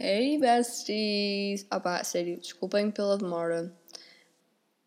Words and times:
Hey 0.00 0.38
besties! 0.38 1.66
Ah 1.68 1.80
pá, 1.80 2.04
sério, 2.04 2.38
desculpem 2.38 2.88
pela 2.88 3.18
demora 3.18 3.76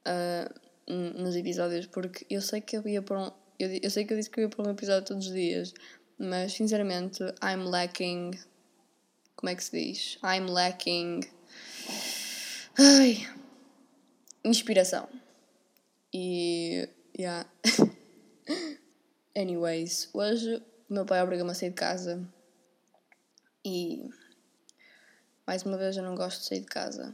uh, 0.08 0.94
nos 1.22 1.36
episódios, 1.36 1.86
porque 1.86 2.26
eu 2.30 2.42
sei 2.42 2.62
que 2.62 2.78
eu 2.78 2.88
ia 2.88 3.02
para 3.02 3.20
um. 3.20 3.32
Eu, 3.60 3.70
eu 3.84 3.92
sei 3.92 4.06
que 4.06 4.14
eu 4.14 4.18
disse 4.18 4.30
que 4.30 4.40
eu 4.40 4.44
ia 4.44 4.50
para 4.50 4.66
um 4.66 4.72
episódio 4.72 5.06
todos 5.06 5.28
os 5.28 5.34
dias, 5.34 5.74
mas 6.18 6.54
sinceramente, 6.54 7.22
I'm 7.44 7.66
lacking. 7.66 8.40
Como 9.36 9.50
é 9.50 9.56
que 9.56 9.66
se 9.66 9.72
diz? 9.72 10.18
I'm 10.24 10.50
lacking. 10.50 11.20
Ai. 12.80 13.28
Inspiração. 14.46 15.10
E. 16.14 16.88
Yeah. 17.20 17.50
Anyways, 19.36 20.10
hoje 20.14 20.64
o 20.90 20.94
meu 20.94 21.06
pai 21.06 21.22
obriga-me 21.22 21.52
a 21.52 21.54
sair 21.54 21.72
de 21.72 21.76
casa 21.76 22.26
e 23.66 24.10
mais 25.52 25.64
uma 25.64 25.76
vez 25.76 25.98
eu 25.98 26.04
não 26.04 26.16
gosto 26.16 26.40
de 26.40 26.46
sair 26.46 26.62
de 26.62 26.66
casa. 26.66 27.14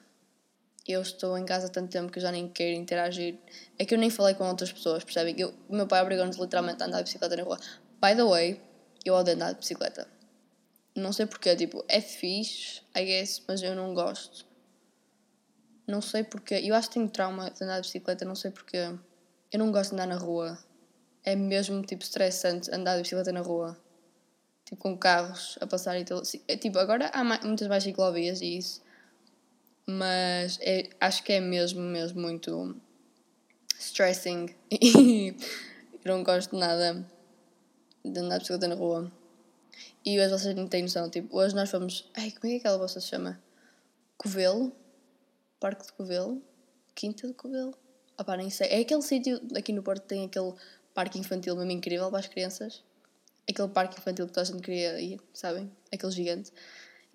Eu 0.88 1.02
estou 1.02 1.36
em 1.40 1.44
casa 1.44 1.66
há 1.66 1.70
tanto 1.70 1.90
tempo 1.90 2.12
que 2.12 2.20
eu 2.20 2.22
já 2.22 2.32
nem 2.32 2.48
quero 2.48 2.76
interagir. 2.76 3.36
É 3.80 3.84
que 3.84 3.96
eu 3.96 3.98
nem 3.98 4.12
falei 4.12 4.36
com 4.36 4.48
outras 4.48 4.72
pessoas, 4.72 5.04
percebem? 5.04 5.34
Eu, 5.40 5.52
meu 5.68 5.88
pai 5.88 6.04
obrigou-nos 6.04 6.38
literalmente 6.38 6.84
a 6.84 6.86
andar 6.86 6.98
de 6.98 7.06
bicicleta 7.06 7.36
na 7.36 7.42
rua. 7.42 7.58
By 8.00 8.16
the 8.16 8.24
way, 8.24 8.62
eu 9.04 9.16
odeio 9.16 9.36
andar 9.38 9.54
de 9.54 9.58
bicicleta. 9.58 10.08
Não 10.96 11.12
sei 11.12 11.26
porquê, 11.26 11.56
tipo, 11.56 11.84
é 11.88 12.00
fixe, 12.00 12.84
I 12.96 13.06
guess, 13.06 13.42
mas 13.48 13.64
eu 13.64 13.76
não 13.76 13.96
gosto. 13.96 14.46
Não 15.88 16.00
sei 16.00 16.24
porquê. 16.24 16.62
Eu 16.64 16.76
acho 16.76 16.90
que 16.90 16.94
tenho 16.94 17.10
trauma 17.10 17.50
de 17.50 17.64
andar 17.64 17.80
de 17.80 17.88
bicicleta, 17.88 18.24
não 18.24 18.36
sei 18.36 18.52
porquê. 18.52 18.96
Eu 19.52 19.58
não 19.58 19.72
gosto 19.72 19.96
de 19.96 19.96
andar 19.96 20.06
na 20.06 20.16
rua 20.16 20.60
é 21.24 21.36
mesmo 21.36 21.82
tipo 21.82 22.04
estressante 22.04 22.70
andar 22.72 22.98
de 22.98 23.02
bicicleta 23.02 23.34
na 23.34 23.42
rua. 23.42 23.76
Tipo, 24.68 24.82
com 24.82 24.98
carros 24.98 25.58
a 25.62 25.66
passar 25.66 25.98
e 25.98 26.04
tudo. 26.04 26.24
É, 26.46 26.58
tipo, 26.58 26.78
agora 26.78 27.10
há 27.14 27.24
muitas 27.24 27.70
mais 27.70 27.84
ciclovias 27.84 28.42
e 28.42 28.58
isso. 28.58 28.82
Mas 29.86 30.60
é, 30.62 30.90
acho 31.00 31.24
que 31.24 31.32
é 31.32 31.40
mesmo, 31.40 31.80
mesmo 31.80 32.22
muito 32.22 32.76
stressing. 33.80 34.54
E 34.70 36.10
não 36.10 36.24
gosto 36.24 36.56
nada 36.58 37.06
de 38.04 38.20
andar 38.20 38.38
de 38.38 38.44
bicicleta 38.44 38.68
na 38.68 38.76
rua. 38.76 39.12
E 40.06 40.20
hoje 40.20 40.30
vocês 40.30 40.56
não 40.56 40.68
têm 40.68 40.84
noção. 40.84 41.10
Tipo, 41.10 41.38
hoje 41.38 41.56
nós 41.56 41.70
fomos. 41.70 42.10
Ai, 42.14 42.32
como 42.32 42.48
é 42.48 42.56
que 42.56 42.60
aquela 42.60 42.78
bolsa 42.78 43.00
se 43.00 43.08
chama? 43.08 43.42
Covelo? 44.18 44.74
Parque 45.60 45.86
de 45.86 45.94
Covelo? 45.94 46.42
Quinta 46.94 47.28
de 47.28 47.34
Covelo? 47.34 47.74
Ah 48.18 48.24
pá, 48.24 48.36
nem 48.36 48.50
sei. 48.50 48.68
É 48.68 48.80
aquele 48.80 49.02
sítio 49.02 49.42
aqui 49.56 49.72
no 49.72 49.84
Porto 49.84 50.04
tem 50.04 50.26
aquele 50.26 50.54
parque 50.94 51.20
infantil 51.20 51.56
mesmo 51.56 51.72
incrível 51.72 52.10
para 52.10 52.20
as 52.20 52.28
crianças. 52.28 52.84
Aquele 53.50 53.70
parque 53.70 53.98
infantil 53.98 54.28
que 54.28 54.34
toda 54.34 54.42
a 54.42 54.52
gente 54.52 54.62
queria 54.62 55.00
ir, 55.00 55.22
sabem? 55.34 55.72
Aquele 55.92 56.12
gigante. 56.12 56.52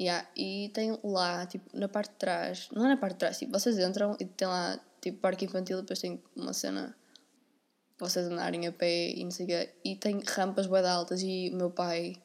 Yeah. 0.01 0.27
E 0.37 0.71
tem 0.75 0.99
lá, 1.05 1.47
tipo, 1.47 1.65
na 1.77 1.89
parte 1.89 2.11
de 2.13 2.17
trás, 2.17 2.69
não 2.73 2.87
é 2.87 2.89
na 2.89 2.97
parte 2.97 3.15
de 3.15 3.19
trás, 3.19 3.39
tipo, 3.39 3.53
vocês 3.53 3.79
entram 3.79 4.17
e 4.19 4.25
tem 4.25 4.49
lá, 4.49 4.81
tipo, 5.01 5.19
parque 5.19 5.45
infantil, 5.45 5.81
depois 5.81 6.01
tem 6.01 6.23
uma 6.35 6.53
cena 6.53 6.97
vocês 8.03 8.27
andarem 8.27 8.67
a 8.67 8.73
pé 8.73 9.11
e 9.11 9.23
não 9.23 9.31
sei 9.31 9.45
o 9.45 9.49
quê. 9.49 9.69
E 9.85 9.97
tem 9.97 10.21
rampas 10.27 10.67
bem 10.67 10.85
altas 10.85 11.23
e 11.23 11.51
o 11.53 11.57
meu 11.57 11.71
pai 11.71 12.17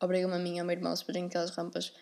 obriga-me 0.00 0.34
a 0.34 0.38
mim 0.38 0.56
e 0.56 0.60
ao 0.60 0.66
meu 0.66 0.76
irmão 0.76 0.92
a 0.92 0.96
subirem 0.96 1.26
aquelas 1.26 1.50
rampas. 1.50 1.92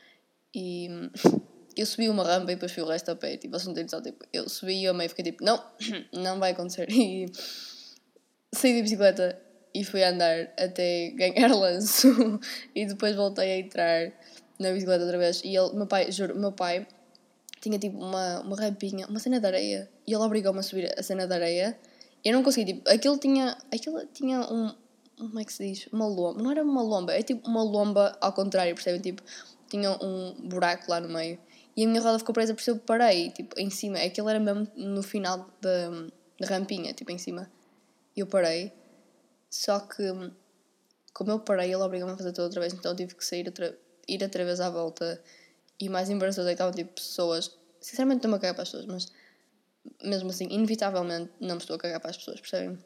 E 0.55 0.89
eu 1.77 1.85
subi 1.85 2.09
uma 2.09 2.25
rampa 2.25 2.53
e 2.53 2.55
depois 2.55 2.73
fui 2.73 2.83
o 2.83 2.87
resto 2.87 3.11
a 3.11 3.17
pé. 3.17 3.37
Tipo, 3.37 3.59
vocês 3.59 3.67
não 3.67 3.75
têm 3.75 3.85
noção, 3.85 4.03
tipo, 4.03 4.25
eu 4.33 4.49
subi 4.49 4.81
e 4.81 4.85
eu 4.85 4.95
meio 4.95 5.11
fiquei 5.11 5.27
tipo, 5.27 5.45
não, 5.45 5.63
não 6.13 6.39
vai 6.39 6.53
acontecer. 6.53 6.89
E 8.53 8.59
saí 8.59 8.75
de 8.75 8.83
bicicleta 8.83 9.41
e 9.75 9.85
fui 9.85 10.03
andar 10.03 10.53
até 10.59 11.11
ganhar 11.11 11.49
lanço. 11.55 12.41
E 12.75 12.87
depois 12.87 13.17
voltei 13.17 13.53
a 13.53 13.59
entrar 13.59 14.13
na 14.59 14.73
bicicleta 14.73 15.05
outra 15.05 15.19
vez. 15.19 15.43
E 15.45 15.57
ele, 15.57 15.75
meu 15.75 15.87
pai, 15.87 16.11
juro, 16.13 16.39
meu 16.39 16.53
pai 16.53 16.87
tinha 17.61 17.79
tipo 17.79 17.99
uma, 17.99 18.41
uma 18.41 18.57
rampinha, 18.57 19.07
uma 19.07 19.19
cena 19.19 19.41
de 19.41 19.47
areia. 19.47 19.89
E 20.07 20.13
ele 20.13 20.23
obrigou-me 20.23 20.59
a 20.59 20.63
subir 20.63 20.93
a 20.99 21.03
cena 21.03 21.27
de 21.27 21.35
areia. 21.35 21.79
E 22.25 22.29
eu 22.29 22.35
não 22.35 22.43
consegui, 22.43 22.75
tipo, 22.75 22.89
aquilo 22.89 23.19
tinha, 23.19 23.57
aquilo 23.73 24.07
tinha 24.13 24.41
um, 24.41 24.73
como 25.17 25.41
é 25.41 25.45
que 25.45 25.53
se 25.53 25.67
diz? 25.67 25.87
Uma 25.93 26.07
lomba, 26.07 26.43
não 26.43 26.51
era 26.51 26.63
uma 26.63 26.83
lomba, 26.83 27.13
é 27.13 27.23
tipo 27.23 27.49
uma 27.49 27.63
lomba 27.63 28.17
ao 28.21 28.33
contrário, 28.33 28.75
percebem? 28.75 29.01
Tipo, 29.01 29.23
tinha 29.69 29.91
um 29.91 30.35
buraco 30.49 30.91
lá 30.91 31.01
no 31.01 31.09
meio. 31.09 31.39
E 31.77 31.85
a 31.85 31.89
minha 31.89 32.01
roda 32.01 32.19
ficou 32.19 32.35
presa 32.35 32.55
por 32.55 32.61
isso 32.61 32.71
eu 32.71 32.79
parei, 32.79 33.31
tipo, 33.31 33.59
em 33.59 33.71
cima, 33.71 33.99
aquilo 33.99 34.29
era 34.29 34.39
mesmo 34.39 34.69
no 34.77 35.03
final 35.03 35.49
da, 35.61 35.91
da 36.39 36.47
rampinha, 36.47 36.93
tipo, 36.93 37.11
em 37.11 37.19
cima. 37.19 37.51
Eu 38.17 38.27
parei. 38.27 38.73
Só 39.53 39.81
que, 39.81 40.03
como 41.13 41.31
eu 41.31 41.39
parei, 41.39 41.67
ele 41.67 41.83
obrigou-me 41.83 42.15
a 42.15 42.17
fazer 42.17 42.33
tudo 42.33 42.45
outra 42.45 42.61
vez, 42.61 42.73
então 42.73 42.93
eu 42.93 42.97
tive 42.97 43.15
que 43.15 43.23
sair 43.23 43.47
outra, 43.47 43.79
ir 44.09 44.23
outra 44.23 44.45
vez 44.47 44.61
à 44.61 44.71
volta. 44.71 45.23
E 45.79 45.91
mais 45.91 46.09
embaraçoso 46.09 46.49
é 46.49 46.53
que 46.53 46.55
estavam 46.55 46.73
tipo 46.73 46.95
pessoas. 46.95 47.55
Sinceramente, 47.79 48.21
estou-me 48.21 48.37
a 48.39 48.41
cagar 48.41 48.55
para 48.55 48.63
as 48.63 48.71
pessoas, 48.71 48.87
mas 48.87 49.13
mesmo 50.03 50.31
assim, 50.31 50.47
inevitavelmente, 50.49 51.31
não 51.39 51.57
me 51.57 51.61
estou 51.61 51.77
a 51.77 51.79
cagar 51.79 52.01
para 52.01 52.09
as 52.09 52.17
pessoas, 52.17 52.41
percebem? 52.41 52.79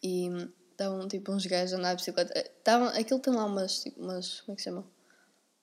E 0.00 0.28
estavam 0.70 1.08
tipo 1.08 1.32
uns 1.32 1.44
gajos 1.44 1.74
a 1.74 1.76
andar 1.76 1.94
de 1.94 2.02
bicicleta. 2.02 2.38
Estavam, 2.38 2.88
aquilo 2.88 3.18
tem 3.18 3.34
lá 3.34 3.44
umas, 3.44 3.82
tipo, 3.82 4.00
umas. 4.00 4.42
Como 4.42 4.52
é 4.52 4.56
que 4.56 4.62
se 4.62 4.70
chama? 4.70 4.86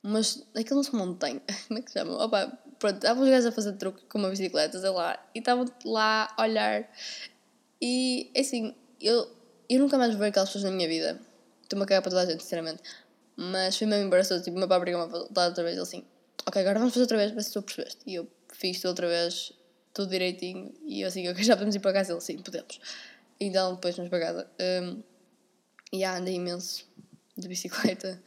Umas. 0.04 0.46
Aquilo 0.54 0.76
não 0.76 0.84
se 0.84 0.94
montanha. 0.94 1.42
Como 1.70 1.80
é 1.80 1.82
que 1.82 1.90
se 1.90 1.98
chama? 1.98 2.22
Opa, 2.22 2.48
pronto, 2.80 2.96
estavam 2.96 3.24
os 3.24 3.30
gajos 3.30 3.46
a 3.46 3.52
fazer 3.54 3.74
truque 3.78 4.04
com 4.08 4.18
uma 4.18 4.30
bicicleta, 4.30 4.78
sei 4.78 4.90
lá. 4.90 5.18
E 5.34 5.40
estavam 5.40 5.66
lá 5.86 6.34
a 6.38 6.42
olhar 6.42 6.90
e 7.82 8.32
assim, 8.38 8.76
eu, 9.00 9.28
eu 9.76 9.80
nunca 9.80 9.98
mais 9.98 10.12
vou 10.12 10.20
ver 10.20 10.28
aquelas 10.28 10.50
pessoas 10.50 10.66
na 10.66 10.72
minha 10.72 10.88
vida. 10.88 11.20
Estou-me 11.64 11.84
a 11.84 11.88
cagar 11.88 12.02
para 12.02 12.12
toda 12.12 12.24
a 12.24 12.26
gente, 12.26 12.44
sinceramente. 12.44 12.82
Mas 13.36 13.78
foi 13.78 13.88
mesmo 13.88 14.06
embaraçoso. 14.06 14.44
Tipo, 14.44 14.58
o 14.58 14.60
meu 14.60 14.68
pai 14.68 14.78
obrigou-me 14.78 15.08
a 15.08 15.10
voltar 15.10 15.48
outra 15.48 15.64
vez. 15.64 15.76
Ele 15.76 15.84
assim, 15.84 16.06
ok, 16.46 16.62
agora 16.62 16.80
vamos 16.80 16.94
fazer 16.94 17.04
outra 17.04 17.18
vez, 17.18 17.32
ver 17.32 17.44
se 17.44 17.54
tu 17.54 17.62
percebeste. 17.62 18.00
E 18.06 18.16
eu 18.16 18.28
fiz 18.52 18.78
tudo 18.78 18.90
outra 18.90 19.08
vez, 19.08 19.54
tudo 19.94 20.10
direitinho. 20.10 20.74
E 20.84 21.02
eu 21.02 21.08
assim, 21.08 21.28
ok, 21.30 21.44
já 21.44 21.56
podemos 21.56 21.76
ir 21.76 21.80
para 21.80 21.94
casa. 21.94 22.12
Ele 22.12 22.22
sim, 22.22 22.38
podemos. 22.40 22.80
Então 23.40 23.76
depois 23.76 23.96
vamos 23.96 24.10
para 24.10 24.20
casa. 24.20 24.52
Um, 24.60 25.04
e 25.94 25.98
yeah, 25.98 26.20
andei 26.20 26.36
imenso 26.36 26.86
de 27.38 27.48
bicicleta. 27.48 28.22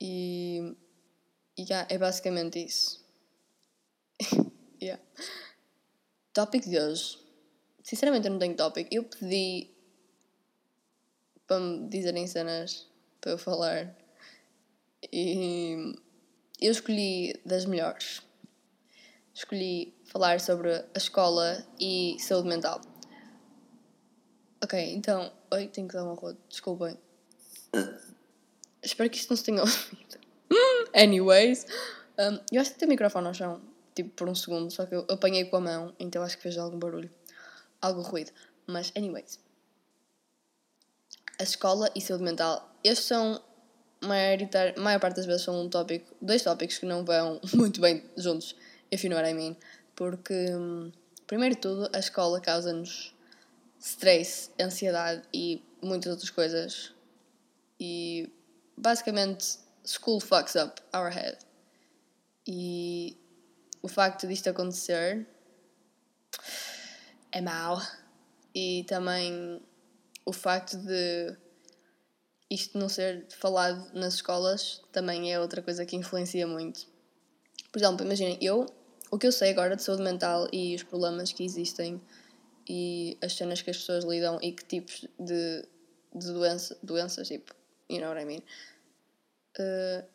E, 0.00 0.74
e 1.58 1.62
yeah, 1.62 1.86
é 1.90 1.98
basicamente 1.98 2.64
isso. 2.64 3.04
yeah. 4.80 5.02
Tópico 6.32 6.68
de 6.68 6.78
hoje 6.78 7.22
Sinceramente, 7.82 8.26
eu 8.26 8.32
não 8.32 8.38
tenho 8.38 8.54
tópico. 8.54 8.88
Eu 8.92 9.04
pedi 9.04 9.68
para 11.52 11.60
me 11.60 11.86
dizerem 11.88 12.26
cenas 12.26 12.88
para 13.20 13.32
eu 13.32 13.38
falar 13.38 13.94
e 15.12 15.94
eu 16.58 16.72
escolhi 16.72 17.38
das 17.44 17.66
melhores. 17.66 18.22
Escolhi 19.34 19.94
falar 20.06 20.40
sobre 20.40 20.72
a 20.72 20.86
escola 20.96 21.66
e 21.78 22.16
saúde 22.18 22.48
mental. 22.48 22.80
Ok, 24.62 24.94
então. 24.94 25.30
Oi, 25.52 25.68
tenho 25.68 25.88
que 25.88 25.94
dar 25.94 26.04
uma 26.04 26.14
rua, 26.14 26.36
desculpem. 26.48 26.96
Espero 28.82 29.10
que 29.10 29.18
isto 29.18 29.30
não 29.30 29.36
se 29.36 29.44
tenha 29.44 29.60
ouvido. 29.62 30.18
Anyways, 30.94 31.66
um, 32.18 32.38
eu 32.50 32.62
acho 32.62 32.72
que 32.72 32.78
tem 32.78 32.88
microfone 32.88 33.28
no 33.28 33.34
chão, 33.34 33.60
tipo 33.94 34.10
por 34.10 34.28
um 34.28 34.34
segundo, 34.34 34.70
só 34.70 34.86
que 34.86 34.94
eu 34.94 35.06
apanhei 35.10 35.44
com 35.46 35.56
a 35.56 35.60
mão, 35.60 35.94
então 35.98 36.22
acho 36.22 36.36
que 36.36 36.42
fez 36.44 36.56
algum 36.56 36.78
barulho 36.78 37.10
algo 37.80 38.00
ruído. 38.00 38.30
Mas, 38.66 38.92
anyways. 38.96 39.41
A 41.42 41.44
escola 41.44 41.90
e 41.92 42.00
saúde 42.00 42.22
mental. 42.22 42.72
Estes 42.84 43.06
são, 43.06 43.42
maior, 44.00 44.38
maior 44.78 45.00
parte 45.00 45.16
das 45.16 45.26
vezes, 45.26 45.42
são 45.42 45.60
um 45.60 45.68
tópico, 45.68 46.14
dois 46.22 46.40
tópicos 46.40 46.78
que 46.78 46.86
não 46.86 47.04
vão 47.04 47.40
muito 47.52 47.80
bem 47.80 48.08
juntos, 48.16 48.54
if 48.92 49.02
you 49.02 49.10
know 49.10 49.18
what 49.18 49.28
I 49.28 49.34
mean. 49.34 49.56
Porque, 49.96 50.54
hum, 50.54 50.92
primeiro 51.26 51.56
de 51.56 51.60
tudo, 51.60 51.90
a 51.92 51.98
escola 51.98 52.40
causa-nos 52.40 53.12
stress, 53.80 54.50
ansiedade 54.60 55.24
e 55.34 55.60
muitas 55.82 56.12
outras 56.12 56.30
coisas. 56.30 56.94
E, 57.80 58.32
basicamente, 58.76 59.58
school 59.84 60.20
fucks 60.20 60.54
up 60.54 60.80
our 60.94 61.10
head. 61.10 61.38
E 62.46 63.18
o 63.82 63.88
facto 63.88 64.28
disto 64.28 64.48
acontecer 64.48 65.26
é 67.32 67.40
mau. 67.40 67.82
E 68.54 68.84
também 68.84 69.60
o 70.24 70.32
facto 70.32 70.76
de 70.76 71.36
isto 72.50 72.78
não 72.78 72.88
ser 72.88 73.26
falado 73.30 73.92
nas 73.94 74.14
escolas 74.14 74.82
também 74.92 75.32
é 75.32 75.40
outra 75.40 75.62
coisa 75.62 75.86
que 75.86 75.96
influencia 75.96 76.46
muito. 76.46 76.86
Por 77.72 77.80
exemplo, 77.80 78.04
imaginem, 78.04 78.36
eu, 78.42 78.66
o 79.10 79.18
que 79.18 79.26
eu 79.26 79.32
sei 79.32 79.50
agora 79.50 79.74
de 79.74 79.82
saúde 79.82 80.02
mental 80.02 80.46
e 80.52 80.74
os 80.74 80.82
problemas 80.82 81.32
que 81.32 81.44
existem 81.44 82.00
e 82.68 83.16
as 83.22 83.34
cenas 83.34 83.62
que 83.62 83.70
as 83.70 83.78
pessoas 83.78 84.04
lidam 84.04 84.38
e 84.42 84.52
que 84.52 84.64
tipos 84.64 85.06
de, 85.18 85.66
de 86.14 86.26
doença, 86.26 86.78
doenças, 86.82 87.28
tipo, 87.28 87.54
you 87.88 88.00
know 88.00 88.10
what 88.10 88.20
I 88.20 88.26
mean? 88.26 88.42
Uh, 89.58 90.06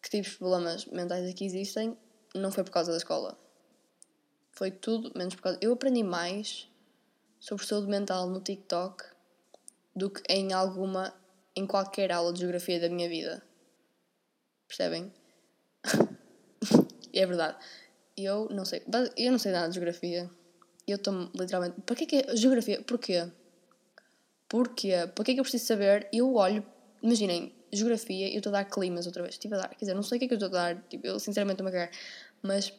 que 0.00 0.08
tipos 0.08 0.32
de 0.32 0.38
problemas 0.38 0.86
mentais 0.86 1.28
é 1.28 1.32
que 1.32 1.44
existem, 1.44 1.96
não 2.34 2.52
foi 2.52 2.62
por 2.62 2.70
causa 2.70 2.92
da 2.92 2.98
escola. 2.98 3.36
Foi 4.52 4.70
tudo 4.70 5.12
menos 5.16 5.34
por 5.34 5.42
causa. 5.42 5.58
Eu 5.60 5.72
aprendi 5.72 6.04
mais 6.04 6.68
sobre 7.40 7.66
saúde 7.66 7.88
mental 7.88 8.28
no 8.28 8.40
TikTok 8.40 9.11
do 9.94 10.10
que 10.10 10.22
em 10.28 10.52
alguma, 10.52 11.14
em 11.54 11.66
qualquer 11.66 12.12
aula 12.12 12.32
de 12.32 12.40
geografia 12.40 12.80
da 12.80 12.88
minha 12.88 13.08
vida. 13.08 13.42
Percebem? 14.66 15.12
é 17.12 17.26
verdade. 17.26 17.56
Eu 18.16 18.48
não 18.50 18.64
sei, 18.64 18.82
eu 19.16 19.32
não 19.32 19.38
sei 19.38 19.52
nada 19.52 19.68
de 19.68 19.74
geografia. 19.74 20.30
Eu 20.86 20.96
estou 20.96 21.30
literalmente. 21.34 21.80
Para 21.82 21.96
que 21.96 22.16
é 22.16 22.36
geografia? 22.36 22.82
Porquê? 22.82 23.30
Porquê? 24.48 25.06
Para 25.14 25.24
que 25.24 25.30
é 25.30 25.34
que 25.34 25.40
eu 25.40 25.44
preciso 25.44 25.66
saber? 25.66 26.08
Eu 26.12 26.34
olho, 26.34 26.64
imaginem, 27.02 27.54
geografia, 27.72 28.28
eu 28.30 28.38
estou 28.38 28.50
a 28.50 28.58
dar 28.58 28.64
climas 28.64 29.06
outra 29.06 29.22
vez. 29.22 29.34
Estive 29.34 29.54
a 29.54 29.58
dar, 29.58 29.68
quer 29.68 29.78
dizer, 29.78 29.94
não 29.94 30.02
sei 30.02 30.16
o 30.16 30.18
que 30.18 30.24
é 30.26 30.28
que 30.28 30.34
eu 30.34 30.36
estou 30.36 30.48
a 30.48 30.52
dar, 30.52 30.82
tipo, 30.88 31.06
eu 31.06 31.18
sinceramente 31.18 31.54
estou-me 31.54 31.70
a 31.70 31.86
cagar. 31.86 31.98
Mas 32.42 32.72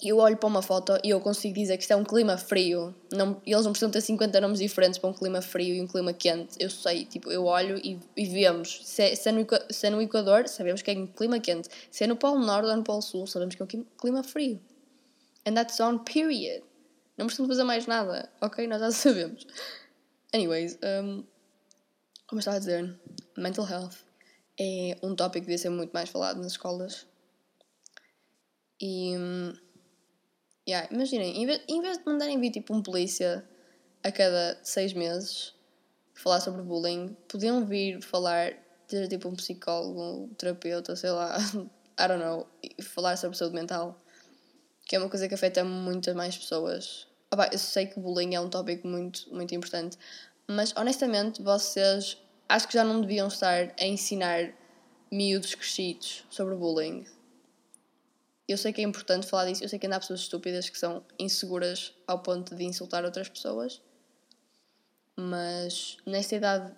eu 0.00 0.18
olho 0.18 0.36
para 0.36 0.48
uma 0.48 0.62
foto 0.62 0.98
e 1.04 1.10
eu 1.10 1.20
consigo 1.20 1.54
dizer 1.54 1.76
que 1.76 1.82
isto 1.82 1.92
é 1.92 1.96
um 1.96 2.04
clima 2.04 2.36
frio. 2.36 2.94
Não, 3.12 3.40
eles 3.46 3.64
não 3.64 3.72
precisam 3.72 3.90
ter 3.90 4.00
50 4.00 4.40
nomes 4.40 4.58
diferentes 4.58 4.98
para 4.98 5.08
um 5.08 5.12
clima 5.12 5.40
frio 5.40 5.74
e 5.76 5.80
um 5.80 5.86
clima 5.86 6.12
quente. 6.12 6.56
Eu 6.58 6.70
sei, 6.70 7.04
tipo, 7.04 7.30
eu 7.30 7.44
olho 7.44 7.78
e, 7.78 7.98
e 8.16 8.26
vemos. 8.26 8.80
Se 8.84 9.02
é, 9.02 9.14
se, 9.14 9.28
é 9.28 9.32
no, 9.32 9.46
se 9.70 9.86
é 9.86 9.90
no 9.90 10.02
Equador, 10.02 10.48
sabemos 10.48 10.82
que 10.82 10.90
é 10.90 10.94
um 10.94 11.06
clima 11.06 11.38
quente. 11.38 11.68
Se 11.90 12.02
é 12.02 12.06
no 12.06 12.16
Polo 12.16 12.40
Norte 12.40 12.68
ou 12.68 12.76
no 12.76 12.82
Polo 12.82 13.02
Sul, 13.02 13.26
sabemos 13.26 13.54
que 13.54 13.62
é 13.62 13.64
um 13.64 13.84
clima 13.96 14.22
frio. 14.24 14.60
And 15.46 15.54
that's 15.54 15.78
on 15.78 15.98
period. 15.98 16.64
Não 17.16 17.26
precisamos 17.26 17.54
fazer 17.54 17.64
mais 17.64 17.86
nada, 17.86 18.28
ok? 18.40 18.66
Nós 18.66 18.80
já 18.80 18.90
sabemos. 18.92 19.46
Anyways, 20.34 20.78
um, 20.82 21.22
como 22.26 22.40
estava 22.40 22.56
a 22.56 22.60
dizer, 22.60 22.98
mental 23.36 23.68
health 23.68 23.94
é 24.58 24.98
um 25.02 25.14
tópico 25.14 25.44
que 25.44 25.46
devia 25.46 25.58
ser 25.58 25.68
muito 25.68 25.92
mais 25.92 26.08
falado 26.08 26.38
nas 26.38 26.52
escolas. 26.52 27.06
E. 28.80 29.16
Um, 29.16 29.52
Yeah, 30.68 30.88
imaginem, 30.92 31.42
em 31.42 31.46
vez, 31.46 31.60
em 31.66 31.80
vez 31.80 31.98
de 31.98 32.04
mandarem 32.06 32.38
vir 32.40 32.52
tipo 32.52 32.72
um 32.72 32.80
polícia 32.80 33.44
a 34.02 34.12
cada 34.12 34.56
seis 34.62 34.92
meses 34.92 35.54
falar 36.14 36.40
sobre 36.40 36.62
bullying, 36.62 37.16
podiam 37.28 37.66
vir 37.66 38.00
falar, 38.00 38.52
ter 38.86 39.08
tipo 39.08 39.28
um 39.28 39.34
psicólogo, 39.34 40.00
um 40.00 40.28
terapeuta, 40.34 40.94
sei 40.94 41.10
lá, 41.10 41.36
I 41.98 42.08
don't 42.08 42.22
know, 42.22 42.46
e 42.62 42.80
falar 42.80 43.16
sobre 43.16 43.36
saúde 43.36 43.56
mental, 43.56 44.00
que 44.86 44.94
é 44.94 45.00
uma 45.00 45.08
coisa 45.08 45.26
que 45.26 45.34
afeta 45.34 45.64
muitas 45.64 46.14
mais 46.14 46.36
pessoas. 46.36 47.08
Opa, 47.32 47.48
eu 47.52 47.58
sei 47.58 47.86
que 47.86 47.98
bullying 47.98 48.36
é 48.36 48.40
um 48.40 48.48
tópico 48.48 48.86
muito, 48.86 49.34
muito 49.34 49.52
importante, 49.56 49.98
mas 50.46 50.72
honestamente 50.76 51.42
vocês 51.42 52.18
acho 52.48 52.68
que 52.68 52.74
já 52.74 52.84
não 52.84 53.00
deviam 53.00 53.26
estar 53.26 53.74
a 53.80 53.84
ensinar 53.84 54.52
miúdos 55.10 55.56
crescidos 55.56 56.24
sobre 56.30 56.54
bullying 56.54 57.04
eu 58.48 58.58
sei 58.58 58.72
que 58.72 58.80
é 58.80 58.84
importante 58.84 59.26
falar 59.26 59.46
disso, 59.46 59.62
eu 59.62 59.68
sei 59.68 59.78
que 59.78 59.86
ainda 59.86 59.96
há 59.96 60.00
pessoas 60.00 60.20
estúpidas 60.20 60.68
que 60.68 60.78
são 60.78 61.04
inseguras 61.18 61.94
ao 62.06 62.20
ponto 62.20 62.54
de 62.54 62.64
insultar 62.64 63.04
outras 63.04 63.28
pessoas, 63.28 63.80
mas 65.16 65.96
nesta 66.06 66.36
idade, 66.36 66.74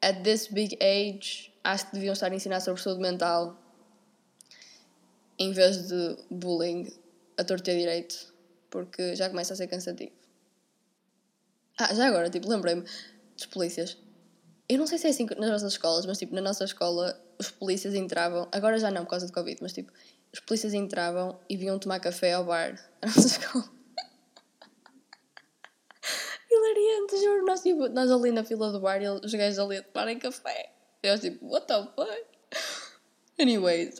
at 0.00 0.22
this 0.22 0.48
big 0.48 0.76
age, 0.82 1.52
acho 1.62 1.86
que 1.86 1.94
deviam 1.94 2.12
estar 2.12 2.30
a 2.30 2.34
ensinar 2.34 2.60
sobre 2.60 2.80
saúde 2.80 3.00
mental 3.00 3.60
em 5.38 5.52
vez 5.52 5.88
de 5.88 6.16
bullying 6.30 6.90
a 7.36 7.44
torto 7.44 7.70
e 7.70 7.78
direito, 7.78 8.32
porque 8.70 9.14
já 9.14 9.28
começa 9.28 9.52
a 9.52 9.56
ser 9.56 9.66
cansativo. 9.66 10.12
Ah, 11.78 11.92
já 11.94 12.06
agora, 12.06 12.30
tipo, 12.30 12.48
lembrei-me 12.48 12.84
dos 13.36 13.46
polícias. 13.46 13.98
Eu 14.68 14.78
não 14.78 14.86
sei 14.86 14.98
se 14.98 15.06
é 15.06 15.10
assim 15.10 15.26
nas 15.36 15.50
nossas 15.50 15.72
escolas, 15.72 16.06
mas 16.06 16.18
tipo, 16.18 16.34
na 16.34 16.40
nossa 16.40 16.64
escola 16.64 17.20
os 17.38 17.50
polícias 17.50 17.94
entravam, 17.94 18.48
agora 18.50 18.78
já 18.78 18.90
não 18.90 19.04
por 19.04 19.10
causa 19.10 19.26
do 19.26 19.32
Covid, 19.32 19.58
mas 19.60 19.72
tipo, 19.72 19.92
os 20.36 20.40
polícias 20.40 20.74
entravam 20.74 21.40
e 21.48 21.56
vinham 21.56 21.78
tomar 21.78 21.98
café 21.98 22.34
ao 22.34 22.44
bar 22.44 22.78
nossa 23.02 23.26
escola. 23.26 23.64
Hilariante, 26.50 27.16
juro. 27.22 27.46
Nós, 27.46 27.62
tipo, 27.62 27.88
nós 27.88 28.10
ali 28.10 28.30
na 28.32 28.44
fila 28.44 28.70
do 28.70 28.78
bar 28.78 29.00
e 29.00 29.08
os 29.08 29.32
gajos 29.32 29.58
ali 29.58 29.78
a 29.78 29.82
tomarem 29.82 30.18
café. 30.18 30.72
E 31.02 31.08
eu 31.08 31.18
tipo, 31.18 31.46
what 31.46 31.66
the 31.66 31.88
fuck? 31.96 32.26
Anyways. 33.40 33.96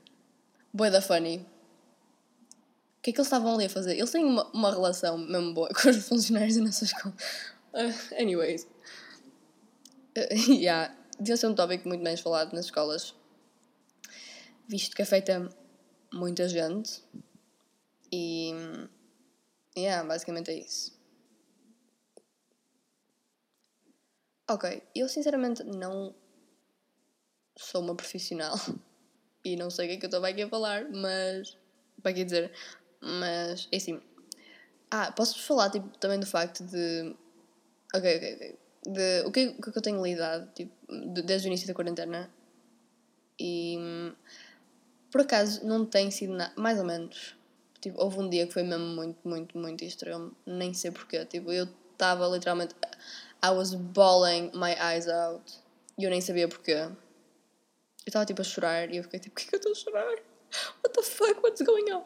Boa 0.72 0.90
da 0.90 1.02
funny. 1.02 1.36
O 1.36 3.02
que 3.02 3.10
é 3.10 3.12
que 3.12 3.20
eles 3.20 3.26
estavam 3.26 3.54
ali 3.54 3.66
a 3.66 3.70
fazer? 3.70 3.96
Eles 3.96 4.10
têm 4.10 4.24
uma, 4.24 4.50
uma 4.52 4.70
relação 4.70 5.18
mesmo 5.18 5.52
boa 5.52 5.68
com 5.74 5.88
os 5.88 6.08
funcionários 6.08 6.56
da 6.56 6.62
nossa 6.62 6.84
escola. 6.84 7.14
Uh, 7.74 8.20
anyways. 8.20 8.66
Uh, 10.16 10.50
yeah. 10.50 10.94
Devia 11.20 11.36
ser 11.36 11.46
um 11.46 11.54
tópico 11.54 11.88
muito 11.88 12.02
menos 12.02 12.20
falado 12.20 12.54
nas 12.54 12.66
escolas 12.66 13.14
visto 14.68 14.94
que 14.94 15.02
afeta 15.02 15.48
muita 16.12 16.48
gente. 16.48 17.02
E. 18.12 18.52
Yeah, 19.76 20.06
basicamente 20.06 20.50
é 20.50 20.58
isso. 20.58 20.96
Ok, 24.50 24.82
eu 24.94 25.08
sinceramente 25.08 25.62
não 25.62 26.14
sou 27.56 27.82
uma 27.82 27.94
profissional 27.94 28.56
e 29.44 29.56
não 29.56 29.70
sei 29.70 29.86
o 29.86 29.88
que 29.88 29.94
é 29.94 29.98
que 29.98 30.06
eu 30.06 30.08
estou 30.08 30.24
aqui 30.24 30.42
a 30.42 30.48
falar, 30.48 30.88
mas. 30.90 31.56
Para 32.02 32.12
que 32.12 32.24
dizer? 32.24 32.52
Mas 33.00 33.68
é 33.72 33.76
assim. 33.76 34.00
Ah, 34.90 35.12
posso-vos 35.12 35.44
falar 35.44 35.70
tipo, 35.70 35.88
também 35.98 36.20
do 36.20 36.26
facto 36.26 36.64
de. 36.64 37.14
Ok, 37.94 38.16
ok, 38.16 38.34
ok. 38.34 38.58
De, 38.86 39.22
o, 39.26 39.32
que, 39.32 39.48
o 39.48 39.72
que 39.72 39.78
eu 39.78 39.82
tenho 39.82 40.02
lidado 40.02 40.50
tipo, 40.54 40.72
desde 41.26 41.46
o 41.46 41.48
início 41.48 41.66
da 41.66 41.74
quarentena 41.74 42.30
e 43.38 43.76
por 45.10 45.22
acaso 45.22 45.64
não 45.66 45.84
tem 45.84 46.10
sido 46.10 46.34
nada, 46.34 46.52
mais 46.56 46.78
ou 46.78 46.84
menos. 46.84 47.36
Tipo, 47.80 48.02
houve 48.02 48.18
um 48.18 48.28
dia 48.28 48.46
que 48.46 48.52
foi 48.52 48.62
mesmo 48.62 48.86
muito, 48.86 49.18
muito, 49.26 49.56
muito 49.56 49.84
extremo. 49.84 50.32
Nem 50.44 50.74
sei 50.74 50.90
porquê. 50.90 51.24
Tipo, 51.24 51.52
eu 51.52 51.68
estava 51.92 52.26
literalmente. 52.26 52.74
I 53.42 53.50
was 53.50 53.74
bawling 53.74 54.50
my 54.54 54.72
eyes 54.72 55.08
out. 55.08 55.52
E 55.96 56.04
eu 56.04 56.10
nem 56.10 56.20
sabia 56.20 56.48
porquê. 56.48 56.72
Eu 56.72 56.96
estava 58.06 58.26
tipo 58.26 58.40
a 58.40 58.44
chorar 58.44 58.92
e 58.92 58.96
eu 58.96 59.02
fiquei 59.04 59.20
tipo, 59.20 59.34
por 59.34 59.42
que, 59.42 59.48
que 59.48 59.54
eu 59.54 59.58
estou 59.58 59.72
a 59.72 59.74
chorar? 59.74 60.22
What 60.82 60.92
the 60.94 61.02
fuck? 61.02 61.40
What's 61.42 61.62
going 61.62 61.92
on? 61.92 62.04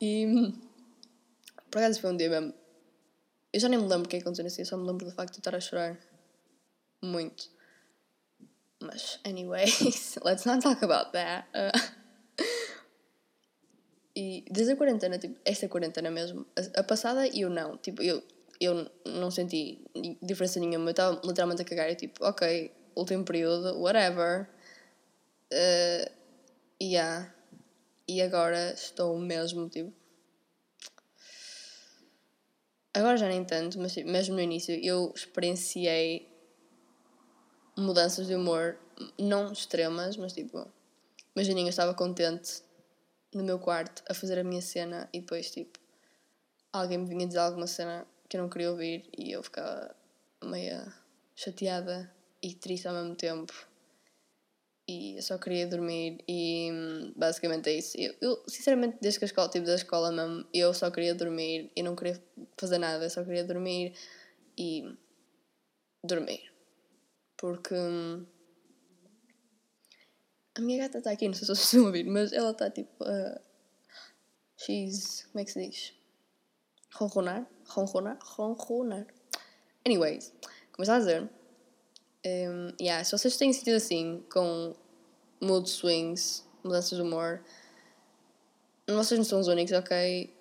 E. 0.00 0.52
Por 1.70 1.78
acaso 1.78 2.00
foi 2.00 2.10
um 2.10 2.16
dia 2.16 2.28
mesmo. 2.28 2.52
Eu 3.52 3.60
já 3.60 3.68
nem 3.68 3.78
me 3.78 3.86
lembro 3.86 4.06
o 4.06 4.08
que 4.08 4.16
aconteceu 4.16 4.44
nesse 4.44 4.56
dia, 4.56 4.64
só 4.64 4.76
me 4.76 4.86
lembro 4.86 5.06
do 5.06 5.12
facto 5.12 5.34
de 5.34 5.40
estar 5.40 5.54
a 5.54 5.60
chorar. 5.60 5.98
Muito. 7.02 7.50
Mas, 8.80 9.20
anyways, 9.24 10.18
let's 10.24 10.44
not 10.44 10.62
talk 10.62 10.82
about 10.84 11.12
that. 11.12 11.46
Uh, 11.54 12.01
e 14.14 14.44
desde 14.50 14.72
a 14.72 14.76
quarentena, 14.76 15.18
tipo, 15.18 15.38
esta 15.44 15.68
quarentena 15.68 16.10
mesmo, 16.10 16.46
a, 16.56 16.80
a 16.80 16.82
passada 16.84 17.26
eu 17.28 17.48
não, 17.48 17.76
tipo, 17.78 18.02
eu, 18.02 18.22
eu 18.60 18.90
não 19.06 19.30
senti 19.30 19.80
diferença 20.22 20.60
nenhuma, 20.60 20.86
eu 20.86 20.90
estava 20.90 21.20
literalmente 21.24 21.62
a 21.62 21.64
cagar, 21.64 21.90
e 21.90 21.96
tipo, 21.96 22.24
ok, 22.24 22.70
último 22.94 23.24
período, 23.24 23.78
whatever. 23.80 24.48
Uh, 25.52 26.10
yeah. 26.80 27.32
E 28.06 28.20
agora 28.20 28.72
estou 28.72 29.18
mesmo, 29.18 29.68
tipo. 29.68 29.92
Agora 32.94 33.16
já 33.16 33.26
nem 33.26 33.42
tanto, 33.42 33.78
mas 33.78 33.94
tipo, 33.94 34.10
mesmo 34.10 34.34
no 34.34 34.40
início 34.40 34.74
eu 34.74 35.12
experienciei 35.14 36.28
mudanças 37.74 38.26
de 38.26 38.34
humor, 38.34 38.78
não 39.18 39.50
extremas, 39.50 40.18
mas 40.18 40.34
tipo, 40.34 40.70
imaginem, 41.34 41.64
eu 41.64 41.70
estava 41.70 41.94
contente 41.94 42.62
no 43.34 43.42
meu 43.42 43.58
quarto 43.58 44.02
a 44.08 44.14
fazer 44.14 44.38
a 44.38 44.44
minha 44.44 44.62
cena 44.62 45.08
e 45.12 45.20
depois, 45.20 45.50
tipo, 45.50 45.78
alguém 46.72 46.98
me 46.98 47.08
vinha 47.08 47.26
dizer 47.26 47.38
alguma 47.38 47.66
cena 47.66 48.06
que 48.28 48.36
eu 48.36 48.42
não 48.42 48.48
queria 48.48 48.70
ouvir 48.70 49.08
e 49.16 49.32
eu 49.32 49.42
ficava 49.42 49.94
meio 50.44 50.92
chateada 51.36 52.10
e 52.42 52.54
triste 52.54 52.88
ao 52.88 52.94
mesmo 52.94 53.14
tempo. 53.14 53.52
E 54.88 55.16
eu 55.16 55.22
só 55.22 55.38
queria 55.38 55.66
dormir 55.66 56.22
e 56.28 57.12
basicamente 57.16 57.68
é 57.68 57.74
isso. 57.74 57.96
Eu, 57.96 58.14
eu 58.20 58.42
sinceramente, 58.48 58.98
desde 59.00 59.18
que 59.18 59.24
a 59.24 59.26
escola, 59.26 59.48
tipo 59.48 59.64
da 59.64 59.74
escola 59.74 60.10
mesmo, 60.10 60.46
eu 60.52 60.74
só 60.74 60.90
queria 60.90 61.14
dormir 61.14 61.70
e 61.76 61.82
não 61.82 61.94
queria 61.94 62.20
fazer 62.58 62.78
nada, 62.78 63.04
eu 63.04 63.10
só 63.10 63.22
queria 63.22 63.44
dormir 63.44 63.94
e 64.58 64.96
dormir. 66.04 66.52
Porque 67.36 67.74
hum, 67.74 68.26
a 70.54 70.60
minha 70.60 70.78
gata 70.78 70.98
está 70.98 71.10
aqui, 71.10 71.26
não 71.26 71.34
sei 71.34 71.46
se 71.46 71.54
vocês 71.54 71.66
estão 71.66 71.82
a 71.82 71.86
ouvir, 71.86 72.04
mas 72.04 72.32
ela 72.32 72.50
está 72.50 72.70
tipo. 72.70 73.04
Uh, 73.04 73.40
she's. 74.56 75.26
Como 75.32 75.40
é 75.40 75.44
que 75.44 75.52
se 75.52 75.66
diz? 75.66 75.94
Ronronar? 76.94 77.46
Ronronar? 77.66 78.18
Ronronar. 78.22 79.06
Anyways, 79.86 80.32
como 80.72 80.82
estava 80.82 80.98
a 80.98 81.00
dizer. 81.00 81.30
Um, 82.24 82.72
yeah, 82.80 83.02
se 83.02 83.12
vocês 83.12 83.36
têm 83.36 83.52
sentido 83.52 83.76
assim, 83.76 84.24
com 84.30 84.76
mood 85.40 85.68
swings, 85.68 86.46
mudanças 86.62 86.96
de 86.96 87.02
humor, 87.02 87.42
vocês 88.88 89.18
não 89.18 89.24
são 89.24 89.40
os 89.40 89.48
únicos, 89.48 89.72
ok? 89.72 90.32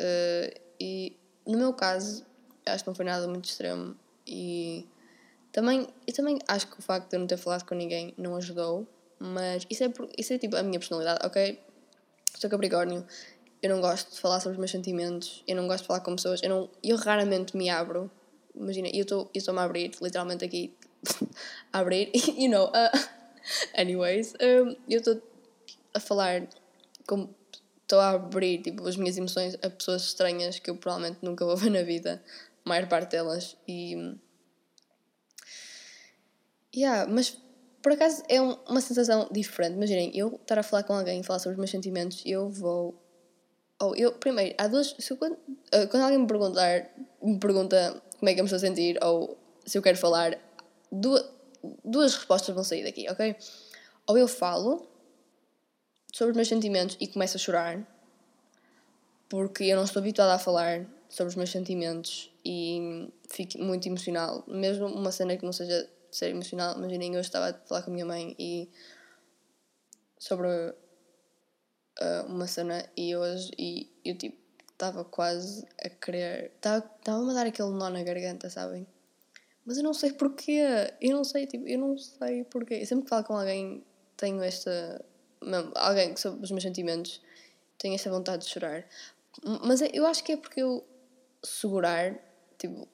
Uh, 0.00 0.60
e 0.80 1.16
no 1.46 1.58
meu 1.58 1.74
caso, 1.74 2.24
acho 2.64 2.84
que 2.84 2.88
não 2.88 2.94
foi 2.94 3.04
nada 3.04 3.28
muito 3.28 3.46
extremo. 3.46 3.96
E 4.26 4.86
também, 5.52 5.86
eu 6.06 6.14
também 6.14 6.38
acho 6.48 6.68
que 6.68 6.78
o 6.78 6.82
facto 6.82 7.10
de 7.10 7.16
eu 7.16 7.20
não 7.20 7.26
ter 7.26 7.36
falado 7.36 7.64
com 7.66 7.74
ninguém 7.74 8.14
não 8.16 8.36
ajudou. 8.36 8.86
Mas 9.18 9.66
isso 9.70 9.84
é, 9.84 9.92
isso 10.18 10.32
é 10.32 10.38
tipo 10.38 10.56
a 10.56 10.62
minha 10.62 10.78
personalidade, 10.78 11.24
ok? 11.24 11.58
Sou 12.38 12.50
Capricórnio, 12.50 13.06
eu 13.62 13.70
não 13.70 13.80
gosto 13.80 14.12
de 14.12 14.20
falar 14.20 14.40
sobre 14.40 14.52
os 14.52 14.58
meus 14.58 14.70
sentimentos, 14.70 15.42
eu 15.46 15.56
não 15.56 15.66
gosto 15.66 15.82
de 15.82 15.88
falar 15.88 16.00
com 16.00 16.14
pessoas, 16.14 16.42
eu, 16.42 16.50
não, 16.50 16.70
eu 16.82 16.96
raramente 16.96 17.56
me 17.56 17.70
abro. 17.70 18.10
Imagina, 18.54 18.88
eu 18.92 19.04
estou-me 19.34 19.60
a 19.60 19.64
abrir, 19.64 19.92
literalmente 20.00 20.44
aqui, 20.44 20.74
a 21.72 21.78
abrir, 21.80 22.10
you 22.36 22.50
know. 22.50 22.66
Uh, 22.68 22.98
anyways, 23.76 24.34
um, 24.34 24.76
eu 24.88 24.98
estou 24.98 25.22
a 25.94 26.00
falar 26.00 26.48
estou 27.86 28.00
a 28.00 28.10
abrir 28.10 28.62
tipo, 28.62 28.86
as 28.86 28.96
minhas 28.96 29.16
emoções 29.16 29.56
a 29.62 29.70
pessoas 29.70 30.02
estranhas 30.02 30.58
que 30.58 30.68
eu 30.68 30.76
provavelmente 30.76 31.18
nunca 31.22 31.44
vou 31.44 31.56
ver 31.56 31.70
na 31.70 31.82
vida, 31.82 32.22
a 32.64 32.68
maior 32.68 32.88
parte 32.88 33.12
delas. 33.12 33.56
E. 33.66 34.14
Yeah, 36.74 37.10
mas 37.10 37.38
por 37.86 37.92
acaso 37.92 38.20
é 38.28 38.42
um, 38.42 38.56
uma 38.68 38.80
sensação 38.80 39.28
diferente. 39.30 39.76
Imaginem, 39.76 40.10
eu 40.12 40.40
estar 40.42 40.58
a 40.58 40.64
falar 40.64 40.82
com 40.82 40.92
alguém, 40.92 41.22
falar 41.22 41.38
sobre 41.38 41.52
os 41.52 41.58
meus 41.58 41.70
sentimentos, 41.70 42.20
eu 42.26 42.48
vou. 42.48 43.00
Ou 43.80 43.94
eu, 43.94 44.10
primeiro, 44.10 44.56
há 44.58 44.66
duas. 44.66 44.92
Eu, 45.08 45.16
quando, 45.16 45.38
eh, 45.70 45.86
quando 45.86 46.02
alguém 46.02 46.18
me 46.18 46.26
perguntar, 46.26 46.90
me 47.22 47.38
pergunta 47.38 48.02
como 48.18 48.28
é 48.28 48.34
que 48.34 48.40
eu 48.40 48.42
me 48.44 48.48
estou 48.48 48.56
a 48.56 48.58
sentir, 48.58 48.98
ou 49.04 49.38
se 49.64 49.78
eu 49.78 49.82
quero 49.82 49.96
falar, 49.96 50.36
duas, 50.90 51.24
duas 51.84 52.16
respostas 52.16 52.52
vão 52.52 52.64
sair 52.64 52.82
daqui, 52.82 53.08
ok? 53.08 53.36
Ou 54.08 54.18
eu 54.18 54.26
falo 54.26 54.84
sobre 56.12 56.32
os 56.32 56.36
meus 56.36 56.48
sentimentos 56.48 56.96
e 57.00 57.06
começo 57.06 57.36
a 57.36 57.38
chorar, 57.38 57.86
porque 59.28 59.62
eu 59.62 59.76
não 59.76 59.84
estou 59.84 60.00
habituada 60.00 60.34
a 60.34 60.40
falar 60.40 60.84
sobre 61.08 61.28
os 61.28 61.36
meus 61.36 61.52
sentimentos 61.52 62.32
e 62.44 63.12
fico 63.28 63.62
muito 63.62 63.86
emocional. 63.86 64.42
Mesmo 64.48 64.88
uma 64.88 65.12
cena 65.12 65.36
que 65.36 65.44
não 65.44 65.52
seja 65.52 65.88
ser 66.16 66.30
emocional, 66.30 66.76
imaginem, 66.76 67.14
eu 67.14 67.20
estava 67.20 67.50
a 67.50 67.54
falar 67.66 67.82
com 67.82 67.90
a 67.90 67.94
minha 67.94 68.06
mãe 68.06 68.34
e 68.38 68.70
sobre 70.18 70.48
uh, 70.48 70.74
uma 72.26 72.46
cena 72.46 72.84
e 72.96 73.14
hoje 73.14 73.50
e 73.58 73.90
eu 74.04 74.16
tipo 74.16 74.46
estava 74.76 75.04
quase 75.04 75.66
a 75.82 75.88
querer. 75.88 76.52
Estava-me 76.54 77.30
a 77.30 77.34
dar 77.34 77.46
aquele 77.46 77.70
nó 77.70 77.88
na 77.88 78.02
garganta, 78.02 78.50
sabem? 78.50 78.86
Mas 79.64 79.78
eu 79.78 79.82
não 79.82 79.94
sei 79.94 80.12
porquê. 80.12 80.60
Eu 81.00 81.16
não 81.16 81.24
sei, 81.24 81.46
tipo, 81.46 81.66
eu 81.66 81.78
não 81.78 81.96
sei 81.98 82.44
porquê. 82.44 82.74
Eu 82.74 82.86
sempre 82.86 83.04
que 83.04 83.10
falo 83.10 83.24
com 83.24 83.34
alguém 83.34 83.82
tenho 84.16 84.42
esta. 84.42 85.04
Alguém 85.74 86.16
sobre 86.16 86.44
os 86.44 86.50
meus 86.50 86.62
sentimentos, 86.62 87.20
tenho 87.78 87.94
esta 87.94 88.10
vontade 88.10 88.44
de 88.44 88.50
chorar. 88.50 88.86
Mas 89.64 89.80
eu 89.80 90.06
acho 90.06 90.22
que 90.24 90.32
é 90.32 90.36
porque 90.36 90.62
eu 90.62 90.86
segurar, 91.42 92.18
tipo, 92.58 92.88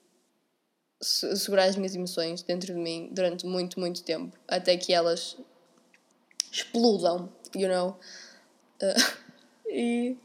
segurar 1.02 1.64
as 1.64 1.76
minhas 1.76 1.94
emoções 1.94 2.42
dentro 2.42 2.72
de 2.72 2.78
mim 2.78 3.10
durante 3.12 3.44
muito, 3.44 3.80
muito 3.80 4.02
tempo, 4.04 4.36
até 4.46 4.76
que 4.76 4.92
elas 4.92 5.36
explodam, 6.50 7.28
you 7.54 7.68
know? 7.68 7.98
Uh, 8.80 9.16
e 9.68 10.16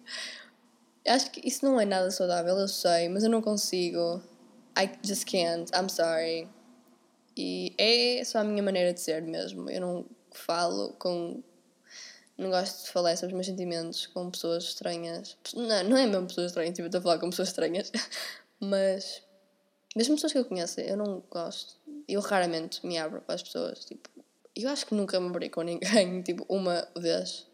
acho 1.08 1.32
que 1.32 1.48
isso 1.48 1.66
não 1.66 1.80
é 1.80 1.86
nada 1.86 2.12
saudável, 2.12 2.56
eu 2.58 2.68
sei, 2.68 3.10
mas 3.10 3.24
eu 3.24 3.30
não 3.30 3.42
consigo. 3.42 4.22
I 4.78 4.92
just 5.04 5.26
can't, 5.26 5.72
I'm 5.74 5.90
sorry. 5.90 6.48
E 7.36 7.74
é 7.78 8.24
só 8.24 8.40
a 8.40 8.44
minha 8.44 8.62
maneira 8.62 8.94
de 8.94 9.00
ser 9.00 9.22
mesmo. 9.24 9.70
Eu 9.70 9.82
não 9.82 10.06
falo 10.32 10.94
com. 11.00 11.42
Não 12.38 12.52
gosto 12.52 12.86
de 12.86 12.92
falar 12.92 13.16
sobre 13.16 13.34
os 13.34 13.34
meus 13.34 13.48
sentimentos 13.48 14.06
com 14.08 14.30
pessoas 14.30 14.66
estranhas. 14.66 15.36
Não, 15.56 15.84
não 15.86 15.98
é 15.98 16.06
mesmo 16.06 16.28
pessoas 16.28 16.52
estranhas, 16.52 16.76
tipo, 16.76 16.86
estou 16.86 17.00
a 17.00 17.02
falar 17.02 17.20
com 17.20 17.32
pessoas 17.32 17.48
estranhas. 17.48 17.92
Mas 18.60 19.24
mesmo 19.98 20.14
pessoas 20.14 20.32
que 20.32 20.38
eu 20.38 20.46
conheço, 20.46 20.80
eu 20.80 20.96
não 20.96 21.24
gosto. 21.32 21.76
Eu 22.08 22.22
raramente 22.22 22.86
me 22.86 23.00
abro 23.00 23.20
para 23.20 23.34
as 23.34 23.42
pessoas. 23.42 23.84
Tipo, 23.84 24.08
eu 24.56 24.70
acho 24.70 24.86
que 24.86 24.94
nunca 24.94 25.20
me 25.20 25.28
abri 25.28 25.50
com 25.50 25.62
ninguém, 25.64 26.22
tipo, 26.22 26.46
uma 26.48 26.88
vez. 26.96 27.48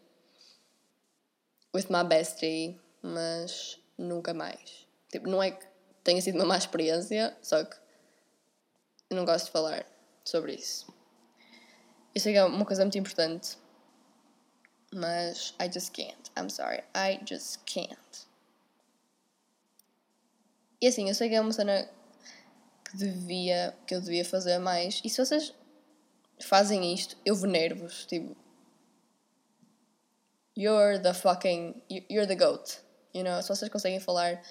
With 1.74 1.86
my 1.88 2.04
bestie, 2.06 2.78
mas 3.02 3.80
nunca 3.96 4.34
mais. 4.34 4.86
Tipo, 5.10 5.26
não 5.28 5.42
é 5.42 5.52
que 5.52 5.66
tenha 6.04 6.20
sido 6.20 6.34
uma 6.34 6.44
má 6.44 6.58
experiência, 6.58 7.34
só 7.40 7.64
que 7.64 7.76
não 9.10 9.24
gosto 9.24 9.46
de 9.46 9.52
falar 9.52 9.86
sobre 10.22 10.54
isso. 10.54 10.92
Que 12.12 12.28
é 12.28 12.44
uma 12.44 12.66
coisa 12.66 12.84
muito 12.84 12.98
importante, 12.98 13.56
mas 14.92 15.54
I 15.58 15.72
just 15.72 15.92
can't. 15.92 16.30
I'm 16.38 16.50
sorry. 16.50 16.84
I 16.94 17.20
just 17.26 17.60
can't. 17.64 18.28
E 20.80 20.86
assim, 20.86 21.08
eu 21.08 21.14
sei 21.14 21.30
que 21.30 21.34
é 21.34 21.40
uma 21.40 21.52
cena 21.52 21.88
devia, 22.96 23.76
que 23.86 23.94
eu 23.94 24.00
devia 24.00 24.24
fazer 24.24 24.58
mais. 24.58 25.00
E 25.04 25.10
se 25.10 25.24
vocês 25.24 25.54
fazem 26.40 26.92
isto, 26.92 27.16
eu 27.24 27.34
venero-vos, 27.34 28.06
tipo, 28.06 28.36
you're 30.56 30.98
the 31.00 31.14
fucking, 31.14 31.82
you're 32.10 32.26
the 32.26 32.34
goat, 32.34 32.80
you 33.14 33.22
know? 33.22 33.40
Se 33.42 33.48
vocês 33.48 33.70
conseguem 33.70 34.00
falar 34.00 34.42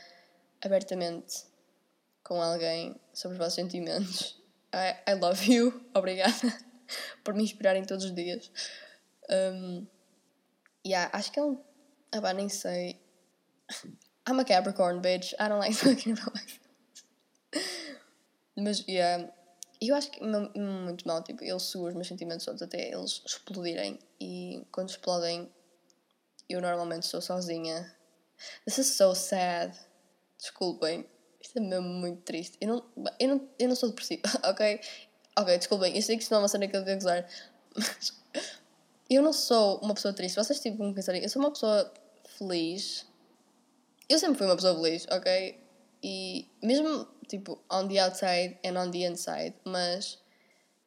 abertamente 0.62 1.46
com 2.24 2.42
alguém 2.42 3.00
sobre 3.14 3.36
os 3.36 3.40
vossos 3.40 3.56
sentimentos, 3.56 4.42
I, 4.74 5.12
I 5.12 5.14
love 5.16 5.52
you, 5.52 5.86
obrigada 5.94 6.34
por 7.24 7.34
me 7.34 7.44
inspirarem 7.44 7.84
todos 7.84 8.06
os 8.06 8.14
dias. 8.14 8.52
Um, 9.30 9.88
yeah, 10.86 11.10
acho 11.14 11.32
que 11.32 11.40
é 11.40 11.44
um. 11.44 11.62
Ah, 12.12 12.22
pá, 12.22 12.34
nem 12.34 12.50
sei. 12.50 13.00
I'm 14.28 14.40
a 14.40 14.46
Capricorn, 14.46 15.02
bitch. 15.02 15.34
I 15.40 15.50
don't 15.50 15.60
like 15.60 15.78
talking 15.78 16.14
about. 16.14 16.63
Mas, 18.56 18.86
yeah, 18.88 19.32
eu 19.82 19.96
acho 19.96 20.12
que 20.12 20.24
muito 20.24 21.08
mal, 21.08 21.24
tipo, 21.24 21.44
eu 21.44 21.60
seguro 21.60 21.90
os 21.90 21.96
meus 21.96 22.08
sentimentos 22.08 22.46
todos 22.46 22.62
até 22.62 22.92
eles 22.92 23.22
explodirem 23.26 24.00
e 24.20 24.66
quando 24.72 24.90
explodem 24.90 25.50
eu 26.50 26.62
normalmente 26.62 27.04
estou 27.04 27.22
sozinha. 27.22 27.94
This 28.66 28.78
is 28.78 28.88
so 28.88 29.16
sad. 29.16 29.74
Desculpem. 30.38 31.06
Isto 31.42 31.58
é 31.58 31.62
mesmo 31.62 31.88
muito 31.88 32.22
triste. 32.22 32.58
Eu 32.62 32.68
não, 32.68 32.84
eu 33.20 33.28
não, 33.28 33.50
eu 33.60 33.68
não 33.70 33.76
sou 33.76 33.90
depressiva, 33.90 34.24
ok? 34.46 34.80
Ok, 35.38 35.58
desculpem. 35.58 35.96
Eu 35.96 36.02
sei 36.02 36.16
que 36.16 36.24
isto 36.24 36.32
não 36.32 36.40
é 36.40 36.42
uma 36.42 36.48
cena 36.48 36.68
que 36.68 36.76
eu 36.76 36.84
devo 36.84 37.00
gozar, 37.00 37.28
mas 37.76 38.14
eu 39.10 39.22
não 39.22 39.34
sou 39.34 39.80
uma 39.80 39.94
pessoa 39.94 40.14
triste. 40.14 40.36
Vocês 40.36 40.60
tipo 40.60 40.78
como 40.78 40.94
pensarem, 40.94 41.24
eu 41.24 41.30
sou 41.30 41.42
uma 41.42 41.52
pessoa 41.52 41.92
feliz. 42.38 43.06
Eu 44.08 44.20
sempre 44.20 44.38
fui 44.38 44.48
uma 44.48 44.56
pessoa 44.56 44.76
feliz, 44.76 45.08
ok? 45.10 45.63
E 46.04 46.50
mesmo 46.62 47.08
tipo 47.28 47.64
on 47.72 47.88
the 47.88 48.00
outside 48.00 48.60
and 48.66 48.78
on 48.78 48.92
the 48.92 49.06
inside, 49.06 49.54
mas 49.66 50.18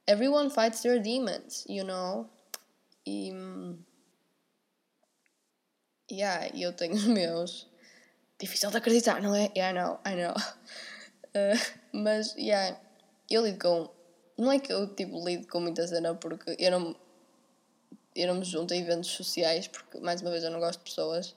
everyone 0.06 0.50
fights 0.50 0.82
their 0.82 1.00
demons, 1.00 1.64
you 1.68 1.85
know? 1.85 2.28
E. 3.06 3.32
Yeah, 6.11 6.50
eu 6.54 6.73
tenho 6.73 6.94
os 6.94 7.04
meus. 7.06 7.66
Difícil 8.38 8.70
de 8.70 8.76
acreditar, 8.76 9.23
não 9.23 9.35
é? 9.35 9.50
Yeah, 9.56 9.70
I 9.70 9.73
know, 9.73 10.00
I 10.04 10.14
know. 10.14 10.35
Uh, 11.35 11.58
mas, 11.96 12.35
yeah, 12.37 12.78
eu 13.30 13.44
lido 13.44 13.58
com. 13.58 13.90
Não 14.37 14.52
é 14.52 14.58
que 14.58 14.73
eu 14.73 14.94
tipo, 14.94 15.25
lido 15.26 15.49
com 15.49 15.61
muita 15.61 15.87
cena 15.87 16.14
porque 16.14 16.54
eu 16.58 16.70
não, 16.70 16.94
eu 18.14 18.28
não 18.28 18.35
me 18.35 18.44
junto 18.44 18.75
a 18.75 18.76
eventos 18.76 19.11
sociais 19.11 19.66
porque, 19.66 19.99
mais 20.00 20.20
uma 20.20 20.30
vez, 20.30 20.44
eu 20.44 20.50
não 20.50 20.61
gosto 20.61 20.80
de 20.80 20.85
pessoas. 20.85 21.35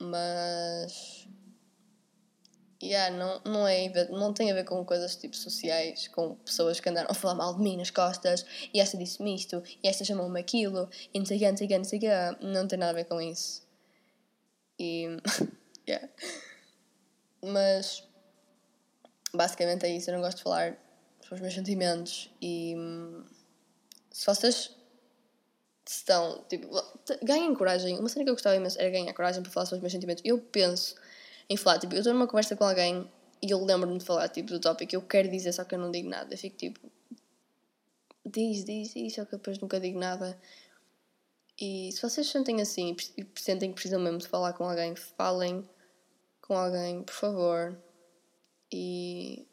Mas 0.00 1.26
Yeah, 2.82 3.16
não, 3.16 3.40
não, 3.44 3.66
é, 3.66 3.88
não 4.10 4.34
tem 4.34 4.50
a 4.50 4.54
ver 4.54 4.64
com 4.64 4.84
coisas 4.84 5.16
tipo 5.16 5.34
sociais, 5.34 6.08
com 6.08 6.34
pessoas 6.36 6.78
que 6.78 6.88
andaram 6.88 7.10
a 7.10 7.14
falar 7.14 7.34
mal 7.34 7.54
de 7.54 7.62
mim 7.62 7.78
nas 7.78 7.90
costas 7.90 8.44
e 8.72 8.80
esta 8.80 8.98
disse-me 8.98 9.34
isto 9.34 9.62
e 9.82 9.88
esta 9.88 10.04
chamou-me 10.04 10.38
aquilo 10.38 10.88
e 11.12 11.18
não 11.18 11.24
sei 11.24 11.38
o 11.38 11.40
que, 11.40 11.50
não 11.50 11.56
sei 11.56 11.66
o 11.66 11.68
que, 11.68 11.78
não 11.78 11.84
sei 11.84 11.98
o 11.98 12.00
que. 12.02 12.46
Não 12.46 12.68
tem 12.68 12.78
nada 12.78 12.90
a 12.90 12.94
ver 12.94 13.04
com 13.04 13.20
isso. 13.20 13.66
E. 14.78 15.06
yeah. 15.88 16.08
Mas. 17.42 18.04
Basicamente 19.32 19.86
é 19.86 19.90
isso. 19.90 20.10
Eu 20.10 20.14
não 20.14 20.22
gosto 20.22 20.38
de 20.38 20.42
falar 20.42 20.76
sobre 21.20 21.36
os 21.36 21.40
meus 21.40 21.54
sentimentos 21.54 22.30
e. 22.42 22.74
Se 24.10 24.26
vocês 24.26 24.76
estão. 25.88 26.44
Tipo, 26.48 26.68
ganhem 27.22 27.54
coragem. 27.54 27.98
Uma 27.98 28.08
cena 28.08 28.24
que 28.24 28.30
eu 28.30 28.34
gostava 28.34 28.56
imenso 28.56 28.78
era 28.78 28.90
ganhar 28.90 29.12
coragem 29.14 29.42
para 29.42 29.50
falar 29.50 29.66
sobre 29.66 29.78
os 29.78 29.82
meus 29.82 29.92
sentimentos. 29.92 30.22
Eu 30.26 30.38
penso 30.38 30.94
em 31.48 31.56
falar, 31.56 31.78
tipo, 31.78 31.94
eu 31.94 31.98
estou 31.98 32.12
numa 32.12 32.26
conversa 32.26 32.56
com 32.56 32.64
alguém 32.64 33.10
e 33.42 33.50
eu 33.50 33.64
lembro-me 33.64 33.98
de 33.98 34.04
falar, 34.04 34.28
tipo, 34.28 34.50
do 34.50 34.60
tópico 34.60 34.94
eu 34.94 35.02
quero 35.02 35.30
dizer, 35.30 35.52
só 35.52 35.64
que 35.64 35.74
eu 35.74 35.78
não 35.78 35.90
digo 35.90 36.08
nada. 36.08 36.34
Eu 36.34 36.38
fico 36.38 36.56
tipo, 36.56 36.80
diz, 38.24 38.64
diz, 38.64 38.94
diz, 38.94 39.14
só 39.14 39.24
que 39.24 39.32
depois 39.32 39.58
nunca 39.58 39.78
digo 39.78 39.98
nada. 39.98 40.38
E 41.58 41.90
se 41.92 42.02
vocês 42.02 42.28
sentem 42.28 42.60
assim 42.60 42.94
e 43.16 43.26
sentem 43.36 43.70
que 43.70 43.76
precisam 43.76 44.00
mesmo 44.00 44.18
de 44.18 44.28
falar 44.28 44.52
com 44.52 44.64
alguém, 44.64 44.94
falem 44.94 45.68
com 46.42 46.56
alguém, 46.56 47.02
por 47.02 47.14
favor. 47.14 47.78
E. 48.72 49.46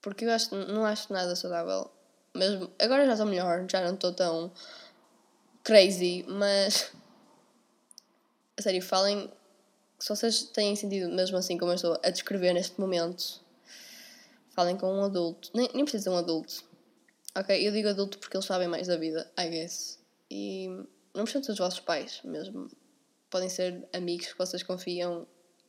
Porque 0.00 0.24
eu 0.24 0.30
acho, 0.30 0.54
não 0.54 0.84
acho 0.84 1.12
nada 1.12 1.34
saudável. 1.34 1.90
Mesmo, 2.34 2.70
agora 2.78 3.04
já 3.04 3.12
estou 3.12 3.26
melhor, 3.26 3.66
já 3.68 3.82
não 3.84 3.94
estou 3.94 4.12
tão 4.12 4.52
crazy, 5.64 6.24
mas. 6.28 6.92
A 8.56 8.62
sério, 8.62 8.82
falem 8.82 9.30
se 9.98 10.08
vocês 10.08 10.42
têm 10.44 10.76
sentido 10.76 11.08
mesmo 11.10 11.36
assim 11.36 11.58
como 11.58 11.72
eu 11.72 11.76
estou 11.76 11.98
a 12.02 12.10
descrever 12.10 12.52
neste 12.52 12.80
momento, 12.80 13.40
falem 14.50 14.76
com 14.76 14.92
um 14.92 15.04
adulto. 15.04 15.50
Nem, 15.54 15.68
nem 15.74 15.84
precisa 15.84 16.10
de 16.10 16.16
um 16.16 16.18
adulto. 16.18 16.64
Ok? 17.36 17.66
Eu 17.66 17.72
digo 17.72 17.88
adulto 17.88 18.18
porque 18.18 18.36
eles 18.36 18.46
sabem 18.46 18.68
mais 18.68 18.86
da 18.86 18.96
vida, 18.96 19.30
I 19.38 19.48
guess. 19.48 19.98
E 20.30 20.68
não 21.14 21.24
precisam 21.24 21.42
ser 21.42 21.52
os 21.52 21.58
vossos 21.58 21.80
pais 21.80 22.20
mesmo. 22.24 22.70
Podem 23.28 23.48
ser 23.48 23.88
amigos 23.92 24.32
que 24.32 24.38
vocês 24.38 24.62
confiam, 24.62 25.26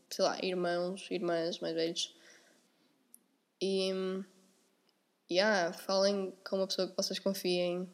sei 0.09 0.23
lá, 0.23 0.37
irmãos, 0.41 1.07
irmãs 1.09 1.59
mais 1.59 1.73
velhos. 1.73 2.15
E. 3.61 3.91
Yeah, 5.31 5.73
falem 5.73 6.33
com 6.47 6.55
uma 6.55 6.67
pessoa 6.67 6.87
que 6.87 6.95
vocês 6.97 7.19
confiem. 7.19 7.87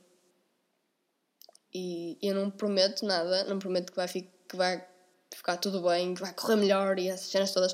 E 1.73 2.17
eu 2.21 2.33
não 2.33 2.49
prometo 2.49 3.05
nada, 3.05 3.43
não 3.43 3.59
prometo 3.59 3.91
que 3.91 3.97
vai, 3.97 4.07
que 4.07 4.55
vai 4.55 4.94
ficar 5.35 5.57
tudo 5.57 5.81
bem, 5.81 6.13
que 6.13 6.21
vai 6.21 6.33
correr 6.33 6.55
melhor 6.55 6.97
e 6.97 7.09
essas 7.09 7.27
cenas 7.27 7.51
todas. 7.51 7.73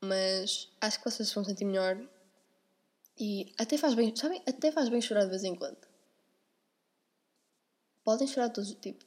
Mas 0.00 0.68
acho 0.80 0.98
que 0.98 1.10
vocês 1.10 1.32
vão 1.32 1.44
sentir 1.44 1.64
melhor 1.64 1.98
e 3.18 3.52
até 3.58 3.76
faz 3.76 3.94
bem, 3.94 4.14
sabem? 4.14 4.42
Até 4.46 4.70
faz 4.70 4.88
bem 4.88 5.00
chorar 5.00 5.24
de 5.24 5.30
vez 5.30 5.42
em 5.44 5.54
quando. 5.54 5.78
Podem 8.04 8.28
chorar 8.28 8.50
todos, 8.50 8.74
tipo. 8.74 9.04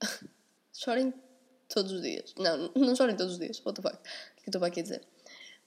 chorem 0.72 1.14
todos 1.68 1.92
os 1.92 2.02
dias. 2.02 2.34
Não, 2.36 2.72
não 2.74 2.96
chorem 2.96 3.16
todos 3.16 3.34
os 3.34 3.38
dias. 3.38 3.62
What 3.64 3.80
the 3.80 3.88
fuck? 3.88 3.96
O 3.96 4.42
que 4.42 4.48
eu 4.48 4.50
estou 4.50 4.64
aqui 4.64 4.80
a 4.80 4.82
dizer? 4.82 5.06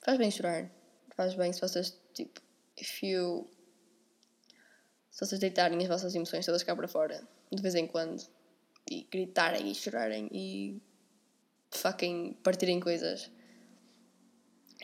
Faz 0.02 0.18
bem 0.18 0.30
chorar. 0.30 0.70
Faz 1.16 1.36
bem 1.36 1.54
se 1.54 1.62
vocês, 1.62 1.98
tipo, 2.14 2.42
if 2.78 3.02
you. 3.04 3.50
Se 5.10 5.26
vocês 5.26 5.40
deitarem 5.40 5.80
as 5.82 5.88
vossas 5.88 6.14
emoções 6.16 6.46
todas 6.46 6.64
cá 6.64 6.76
para 6.76 6.88
fora, 6.88 7.28
de 7.52 7.62
vez 7.62 7.76
em 7.76 7.88
quando, 7.88 8.22
e 8.90 9.08
gritarem 9.10 9.70
e 9.72 9.76
chorarem 9.76 10.30
e 10.32 10.82
fucking 11.72 12.34
partirem 12.44 12.80
coisas, 12.80 13.32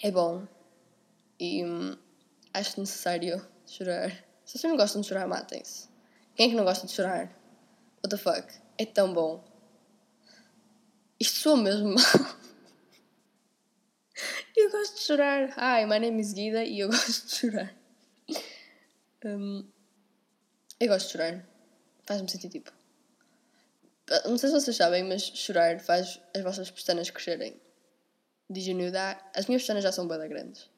é 0.04 0.12
bom. 0.12 0.48
E 1.40 1.66
hum, 1.66 1.98
acho 2.54 2.80
necessário 2.80 3.46
chorar. 3.66 4.12
Se 4.46 4.58
vocês 4.58 4.72
não 4.72 4.78
gostam 4.78 5.02
de 5.02 5.08
chorar, 5.08 5.28
matem-se. 5.28 5.90
Quem 6.36 6.48
é 6.48 6.50
que 6.50 6.56
não 6.56 6.64
gosta 6.64 6.86
de 6.86 6.94
chorar? 6.94 7.34
What 8.04 8.10
the 8.10 8.18
fuck? 8.18 8.54
É 8.78 8.86
tão 8.86 9.14
bom. 9.14 9.44
Isto 11.20 11.40
soa 11.40 11.58
mesmo 11.58 11.96
mal. 11.96 12.04
eu 14.56 14.70
gosto 14.70 14.96
de 14.96 15.02
chorar. 15.02 15.50
Hi, 15.58 15.86
my 15.86 16.00
name 16.00 16.22
is 16.22 16.34
Guida 16.34 16.64
e 16.64 16.80
eu 16.80 16.88
gosto 16.90 17.28
de 17.28 17.36
chorar. 17.36 17.76
Um, 19.26 19.68
eu 20.80 20.88
gosto 20.88 21.08
de 21.08 21.12
chorar. 21.14 21.46
Faz-me 22.06 22.30
sentir 22.30 22.50
tipo. 22.50 22.72
Não 24.26 24.38
sei 24.38 24.50
se 24.50 24.56
vocês 24.56 24.78
sabem, 24.78 25.04
mas 25.04 25.24
chorar 25.24 25.80
faz 25.80 26.20
as 26.36 26.44
vossas 26.44 26.70
pestanas 26.70 27.10
crescerem. 27.10 27.60
Did 28.50 28.68
you 28.68 28.76
know 28.76 28.92
that? 28.92 29.24
As 29.36 29.48
minhas 29.48 29.64
pestanas 29.64 29.84
já 29.84 29.92
são 29.92 30.08
bem 30.08 30.30
grandes. 30.30 30.70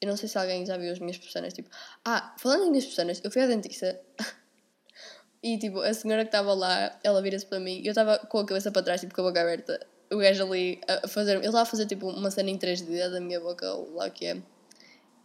Eu 0.00 0.08
não 0.08 0.16
sei 0.16 0.28
se 0.28 0.38
alguém 0.38 0.64
já 0.64 0.76
viu 0.76 0.90
as 0.90 0.98
minhas 0.98 1.18
pestanas. 1.18 1.52
Tipo, 1.52 1.68
ah, 2.04 2.34
falando 2.38 2.64
em 2.64 2.70
minhas 2.70 2.86
pestanas, 2.86 3.20
eu 3.22 3.30
fui 3.30 3.42
à 3.42 3.46
dentista 3.46 4.00
e 5.42 5.58
tipo, 5.58 5.80
a 5.80 5.92
senhora 5.92 6.24
que 6.24 6.28
estava 6.28 6.54
lá, 6.54 6.98
ela 7.04 7.20
vira-se 7.20 7.46
para 7.46 7.60
mim 7.60 7.80
e 7.80 7.86
eu 7.86 7.90
estava 7.90 8.18
com 8.18 8.38
a 8.38 8.46
cabeça 8.46 8.70
para 8.70 8.82
trás, 8.82 9.00
tipo, 9.00 9.14
com 9.14 9.20
a 9.20 9.24
boca 9.24 9.40
aberta. 9.42 9.86
O 10.10 10.16
gajo 10.16 10.44
ali 10.44 10.80
a 10.88 11.06
fazer. 11.06 11.36
Ele 11.36 11.46
estava 11.46 11.62
a 11.62 11.66
fazer 11.66 11.86
tipo 11.86 12.08
uma 12.08 12.30
cena 12.30 12.50
em 12.50 12.58
3D 12.58 13.10
da 13.10 13.20
minha 13.20 13.40
boca, 13.40 13.70
ou 13.72 13.94
lá 13.94 14.06
o 14.06 14.10
que 14.10 14.26
é. 14.26 14.42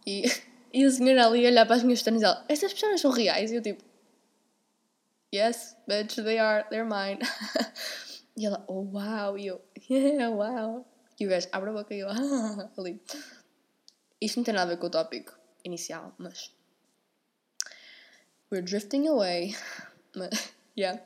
E, 0.06 0.24
e 0.72 0.84
a 0.84 0.90
senhora 0.90 1.26
ali 1.26 1.46
a 1.46 1.50
olhar 1.50 1.66
para 1.66 1.76
as 1.76 1.82
minhas 1.82 2.00
pestanas 2.00 2.22
e 2.22 2.24
ela, 2.24 2.44
estas 2.48 2.72
pestanas 2.72 3.00
são 3.00 3.10
reais? 3.10 3.50
E 3.52 3.56
eu 3.56 3.62
tipo, 3.62 3.82
yes, 5.32 5.76
bitch, 5.88 6.16
they 6.22 6.38
are, 6.38 6.66
they're 6.70 6.84
mine. 6.84 7.18
e 8.36 8.46
ela, 8.46 8.64
oh 8.68 8.82
wow, 8.82 9.36
e 9.36 9.46
eu, 9.46 9.60
yeah, 9.90 10.28
wow. 10.28 10.86
E 11.18 11.26
o 11.26 11.28
gajo 11.28 11.48
abre 11.52 11.70
a 11.70 11.72
boca 11.72 11.94
e 11.94 12.00
eu, 12.00 12.08
ali. 12.78 13.00
Isto 14.20 14.38
não 14.38 14.44
tem 14.44 14.54
nada 14.54 14.72
a 14.72 14.74
ver 14.74 14.80
com 14.80 14.86
o 14.86 14.90
tópico 14.90 15.38
inicial, 15.64 16.14
mas. 16.18 16.52
We're 18.50 18.64
drifting 18.64 19.06
away. 19.08 19.54
Mas, 20.16 20.52
yeah. 20.76 21.02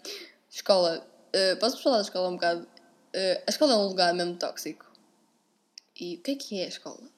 Escola. 0.50 1.06
Uh, 1.34 1.58
posso 1.58 1.82
falar 1.82 1.96
da 1.96 2.02
escola 2.02 2.28
um 2.28 2.34
bocado? 2.34 2.62
Uh, 2.62 3.42
a 3.46 3.50
escola 3.50 3.74
é 3.74 3.76
um 3.76 3.88
lugar 3.88 4.14
mesmo 4.14 4.36
tóxico. 4.36 4.90
E 5.98 6.16
o 6.16 6.22
que 6.22 6.30
é 6.30 6.36
que 6.36 6.60
é 6.60 6.64
a 6.64 6.68
escola? 6.68 7.10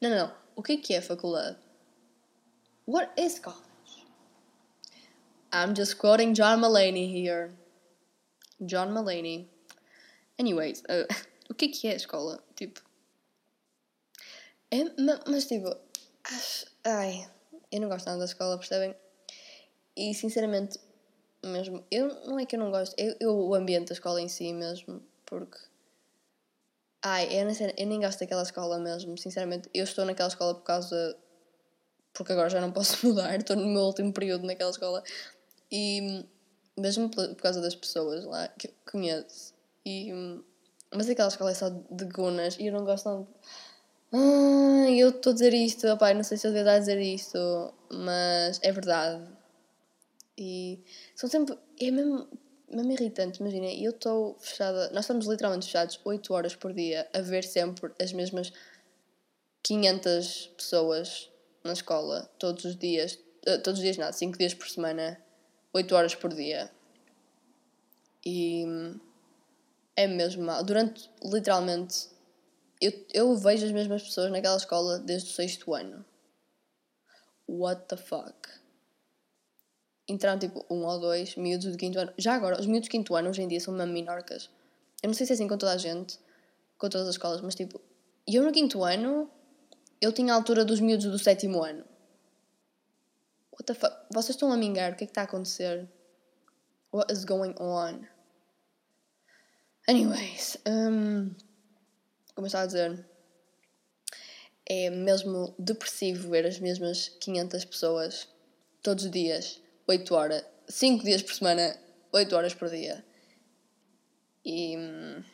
Não, 0.00 0.10
não, 0.10 0.16
não. 0.16 0.34
O 0.56 0.62
que 0.62 0.72
é 0.72 0.76
que 0.76 0.94
é 0.94 0.98
a 0.98 1.02
faculdade? 1.02 1.58
What 2.86 3.12
is 3.20 3.38
college? 3.38 3.67
I'm 5.52 5.74
just 5.74 5.98
quoting 5.98 6.34
John 6.34 6.60
Mulaney 6.60 7.10
here. 7.10 7.50
John 8.64 8.90
Mulaney. 8.90 9.46
Anyways, 10.38 10.82
uh, 10.88 11.04
o 11.50 11.54
que 11.54 11.66
é 11.66 11.68
que 11.68 11.88
é 11.88 11.92
a 11.92 11.96
escola? 11.96 12.42
Tipo. 12.54 12.80
É, 14.70 14.84
mas 15.26 15.46
tipo. 15.46 15.74
Ai, 16.84 17.26
eu 17.72 17.80
não 17.80 17.88
gosto 17.88 18.06
nada 18.06 18.18
da 18.18 18.24
escola, 18.26 18.58
percebem? 18.58 18.94
E 19.96 20.14
sinceramente, 20.14 20.78
mesmo. 21.44 21.84
Eu, 21.90 22.08
não 22.26 22.38
é 22.38 22.44
que 22.44 22.56
eu 22.56 22.60
não 22.60 22.70
gosto, 22.70 22.94
eu, 22.98 23.16
eu 23.18 23.34
o 23.34 23.54
ambiente 23.54 23.88
da 23.88 23.94
escola 23.94 24.20
em 24.20 24.28
si 24.28 24.52
mesmo, 24.52 25.02
porque. 25.24 25.58
Ai, 27.02 27.28
eu, 27.32 27.54
sei, 27.54 27.72
eu 27.76 27.86
nem 27.86 28.00
gosto 28.00 28.18
daquela 28.20 28.42
escola 28.42 28.78
mesmo, 28.78 29.16
sinceramente. 29.16 29.70
Eu 29.72 29.84
estou 29.84 30.04
naquela 30.04 30.28
escola 30.28 30.54
por 30.54 30.64
causa. 30.64 31.16
Porque 32.12 32.32
agora 32.32 32.50
já 32.50 32.60
não 32.60 32.72
posso 32.72 32.98
mudar, 33.06 33.34
estou 33.36 33.56
no 33.56 33.66
meu 33.66 33.82
último 33.82 34.12
período 34.12 34.46
naquela 34.46 34.70
escola. 34.70 35.02
E. 35.70 36.24
Mesmo 36.76 37.10
por 37.10 37.34
causa 37.34 37.60
das 37.60 37.74
pessoas 37.74 38.24
lá 38.24 38.46
que 38.48 38.72
conheço. 38.88 39.52
E, 39.84 40.12
mas 40.94 41.08
aquela 41.08 41.28
escola 41.28 41.50
é 41.50 41.54
só 41.54 41.68
de 41.68 42.04
gunas 42.04 42.56
e 42.58 42.66
eu 42.66 42.72
não 42.72 42.84
gosto 42.84 43.08
nada. 43.08 43.26
Ah, 44.12 44.90
eu 44.90 45.10
estou 45.10 45.32
a 45.32 45.34
dizer 45.34 45.52
isto, 45.52 45.86
opa, 45.88 46.14
não 46.14 46.22
sei 46.22 46.38
se 46.38 46.46
eu 46.46 46.50
devia 46.50 46.62
estar 46.62 46.76
a 46.76 46.78
dizer 46.78 47.00
isto, 47.00 47.74
mas 47.92 48.58
é 48.62 48.72
verdade. 48.72 49.22
E 50.36 50.82
são 51.14 51.28
sempre. 51.28 51.58
É 51.80 51.90
mesmo, 51.90 52.26
mesmo 52.70 52.92
irritante, 52.92 53.40
imagina. 53.40 53.66
Eu 53.66 53.90
estou 53.90 54.36
fechada. 54.38 54.90
Nós 54.90 55.04
estamos 55.04 55.26
literalmente 55.26 55.66
fechados 55.66 56.00
8 56.04 56.32
horas 56.32 56.54
por 56.54 56.72
dia 56.72 57.08
a 57.12 57.20
ver 57.20 57.44
sempre 57.44 57.92
as 58.00 58.12
mesmas 58.12 58.52
500 59.62 60.52
pessoas 60.56 61.30
na 61.64 61.72
escola, 61.72 62.30
todos 62.38 62.64
os 62.64 62.76
dias. 62.76 63.18
Uh, 63.46 63.60
todos 63.62 63.78
os 63.78 63.82
dias, 63.82 63.96
nada, 63.96 64.12
5 64.12 64.38
dias 64.38 64.54
por 64.54 64.68
semana, 64.68 65.20
8 65.72 65.94
horas 65.94 66.14
por 66.14 66.32
dia. 66.34 66.70
E 68.24 68.64
é 69.96 70.06
mesmo 70.06 70.44
mal. 70.44 70.64
Durante, 70.64 71.10
literalmente, 71.22 72.08
eu, 72.80 72.92
eu 73.12 73.36
vejo 73.36 73.66
as 73.66 73.72
mesmas 73.72 74.02
pessoas 74.02 74.30
naquela 74.30 74.56
escola 74.56 74.98
desde 74.98 75.30
o 75.30 75.32
sexto 75.32 75.74
ano. 75.74 76.04
What 77.48 77.86
the 77.88 77.96
fuck? 77.96 78.58
entraram 80.08 80.38
tipo 80.38 80.64
um 80.70 80.86
ou 80.86 80.98
dois 80.98 81.36
miúdos 81.36 81.70
de 81.70 81.76
quinto 81.76 81.98
ano. 81.98 82.12
Já 82.16 82.34
agora, 82.34 82.58
os 82.58 82.66
miúdos 82.66 82.84
de 82.84 82.90
quinto 82.90 83.14
ano 83.14 83.28
hoje 83.28 83.42
em 83.42 83.48
dia 83.48 83.60
são 83.60 83.74
mesmo 83.74 83.92
minorcas. 83.92 84.50
Eu 85.02 85.08
não 85.08 85.14
sei 85.14 85.26
se 85.26 85.32
é 85.32 85.34
assim 85.34 85.46
com 85.46 85.58
toda 85.58 85.72
a 85.72 85.76
gente, 85.76 86.18
com 86.78 86.88
todas 86.88 87.06
as 87.06 87.14
escolas, 87.14 87.40
mas 87.42 87.54
tipo, 87.54 87.80
eu 88.26 88.42
no 88.42 88.50
quinto 88.50 88.82
ano, 88.82 89.30
eu 90.00 90.12
tinha 90.12 90.32
a 90.32 90.36
altura 90.36 90.64
dos 90.64 90.80
miúdos 90.80 91.06
do 91.06 91.18
sétimo 91.18 91.62
ano. 91.62 91.84
What 93.58 93.66
the 93.66 93.74
fuck? 93.74 94.06
Vocês 94.12 94.36
estão 94.36 94.52
a 94.52 94.56
mingar? 94.56 94.92
O 94.92 94.96
que 94.96 95.04
é 95.04 95.06
que 95.06 95.10
está 95.10 95.22
a 95.22 95.24
acontecer? 95.24 95.88
What 96.92 97.12
is 97.12 97.24
going 97.24 97.54
on? 97.58 98.06
Anyways, 99.88 100.58
um, 100.66 101.34
como 102.34 102.44
eu 102.44 102.46
estava 102.46 102.64
a 102.64 102.66
dizer, 102.66 103.06
é 104.66 104.90
mesmo 104.90 105.54
depressivo 105.58 106.30
ver 106.30 106.46
as 106.46 106.60
mesmas 106.60 107.08
500 107.20 107.64
pessoas 107.64 108.28
todos 108.82 109.04
os 109.04 109.10
dias 109.10 109.60
8 109.88 110.14
horas, 110.14 110.44
5 110.68 111.02
dias 111.02 111.22
por 111.22 111.34
semana, 111.34 111.74
8 112.12 112.36
horas 112.36 112.54
por 112.54 112.68
dia. 112.68 113.02
E 114.44 114.76
hum, 114.76 115.24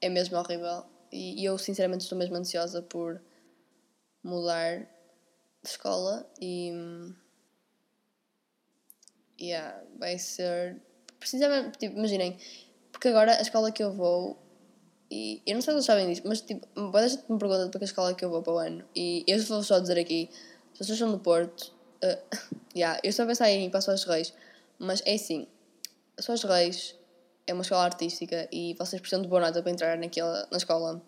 é 0.00 0.08
mesmo 0.08 0.38
horrível. 0.38 0.86
E, 1.12 1.44
eu 1.44 1.58
sinceramente 1.58 2.04
estou 2.04 2.16
mesmo 2.16 2.36
ansiosa 2.36 2.80
por 2.80 3.20
mudar 4.24 4.88
de 5.62 5.70
escola 5.70 6.26
e 6.40 6.72
yeah, 9.40 9.82
vai 9.98 10.18
ser 10.18 10.80
precisamente, 11.18 11.78
tipo, 11.78 11.96
imaginem, 11.96 12.36
porque 12.90 13.08
agora 13.08 13.36
a 13.36 13.42
escola 13.42 13.70
que 13.70 13.82
eu 13.82 13.92
vou 13.92 14.38
e 15.10 15.42
eu 15.46 15.54
não 15.54 15.60
sei 15.60 15.74
se 15.74 15.78
vocês 15.78 15.84
sabem 15.84 16.08
disso, 16.08 16.22
mas 16.24 16.40
tipo, 16.40 16.66
boa 16.74 17.08
gente 17.08 17.24
me 17.30 17.38
pergunta 17.38 17.68
para 17.68 17.78
que 17.78 17.84
escola 17.84 18.14
que 18.14 18.24
eu 18.24 18.30
vou 18.30 18.42
para 18.42 18.52
o 18.52 18.58
ano 18.58 18.84
e 18.94 19.24
eu 19.26 19.42
vou 19.44 19.62
só 19.62 19.78
dizer 19.78 19.98
aqui, 19.98 20.30
se 20.74 20.84
vocês 20.84 20.98
são 20.98 21.10
do 21.10 21.18
Porto 21.18 21.72
Uh, 22.02 22.18
yeah, 22.74 22.98
eu 23.04 23.10
estou 23.10 23.24
a 23.24 23.28
pensar 23.28 23.48
em 23.48 23.66
ir 23.66 23.70
para 23.70 23.78
a 23.78 23.82
Soares 23.82 24.04
Reis, 24.04 24.34
mas 24.78 25.02
é 25.06 25.14
assim: 25.14 25.46
a 26.18 26.22
Soares 26.22 26.42
Reis 26.42 26.98
é 27.46 27.54
uma 27.54 27.62
escola 27.62 27.84
artística 27.84 28.48
e 28.50 28.74
vocês 28.74 29.00
precisam 29.00 29.22
de 29.22 29.28
boa 29.28 29.40
nota 29.40 29.62
para 29.62 29.70
entrar 29.70 29.96
naquela, 29.96 30.48
na 30.50 30.56
escola. 30.56 31.00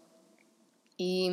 E 0.98 1.28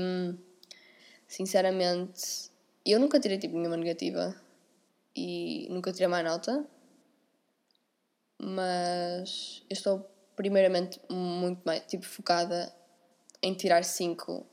sinceramente, 1.28 2.51
eu 2.86 3.00
nunca 3.00 3.20
tirei 3.20 3.38
tipo 3.38 3.56
nenhuma 3.58 3.78
negativa 3.78 4.36
e 5.16 5.68
nunca 5.70 5.92
tirei 5.92 6.08
mais 6.08 6.26
nota, 6.26 6.66
mas 8.42 9.64
eu 9.70 9.74
estou 9.74 10.10
primeiramente 10.36 11.00
muito 11.10 11.62
mais 11.64 11.82
tipo 11.86 12.06
focada 12.06 12.74
em 13.44 13.54
tirar 13.54 13.84
5 13.84 14.46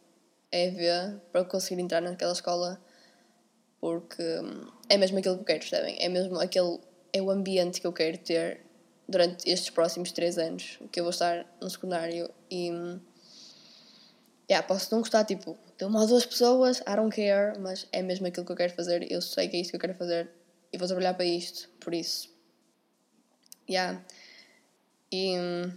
EV 0.52 1.20
para 1.32 1.44
conseguir 1.44 1.80
entrar 1.80 2.00
naquela 2.00 2.32
escola 2.32 2.80
porque 3.80 4.22
hum, 4.22 4.66
é 4.88 4.96
mesmo 4.96 5.18
aquilo 5.18 5.36
que 5.36 5.42
eu 5.42 5.46
quero, 5.46 5.60
percebem? 5.60 5.96
É 6.00 6.08
mesmo 6.08 6.38
aquele. 6.38 6.78
É 7.12 7.22
o 7.22 7.30
ambiente 7.30 7.80
que 7.80 7.86
eu 7.86 7.92
quero 7.92 8.18
ter 8.18 8.60
durante 9.08 9.48
estes 9.50 9.70
próximos 9.70 10.12
três 10.12 10.36
anos 10.36 10.78
que 10.92 11.00
eu 11.00 11.04
vou 11.04 11.10
estar 11.10 11.46
no 11.60 11.70
secundário 11.70 12.30
e. 12.50 12.70
Yeah, 14.50 14.66
posso 14.66 14.92
não 14.92 15.00
gostar, 15.00 15.24
tipo, 15.24 15.58
de 15.76 15.84
uma 15.84 16.00
ou 16.00 16.06
duas 16.06 16.24
pessoas, 16.24 16.80
I 16.80 16.96
don't 16.96 17.14
care, 17.14 17.58
mas 17.58 17.87
é 17.92 18.02
mesmo 18.02 18.26
aquilo 18.26 18.46
que 18.46 18.52
eu 18.52 18.56
quero 18.56 18.72
fazer, 18.72 19.11
eu 19.12 19.20
sei 19.20 19.48
que 19.48 19.56
é 19.56 19.61
isto 19.61 19.70
que 19.70 19.76
eu 19.76 19.80
quero 19.80 19.94
fazer 19.94 20.30
e 20.72 20.78
vou 20.78 20.87
trabalhar 20.87 21.14
para 21.14 21.24
isto, 21.24 21.68
por 21.80 21.92
isso. 21.92 22.30
Yeah. 23.68 24.02
E. 25.12 25.38
Hum, 25.38 25.72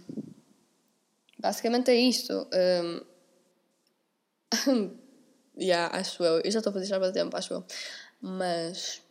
basicamente 1.38 1.90
é 1.90 1.96
isto. 1.96 2.48
Um... 2.52 3.00
yeah, 5.58 5.94
acho 5.96 6.22
eu. 6.22 6.40
Eu 6.40 6.50
já 6.50 6.60
estou 6.60 6.70
a 6.70 6.74
fazer 6.74 6.84
isto 6.84 6.94
há 6.94 6.98
muito 6.98 7.14
tempo, 7.14 7.36
acho 7.36 7.52
eu. 7.52 7.64
Mas 8.20 9.02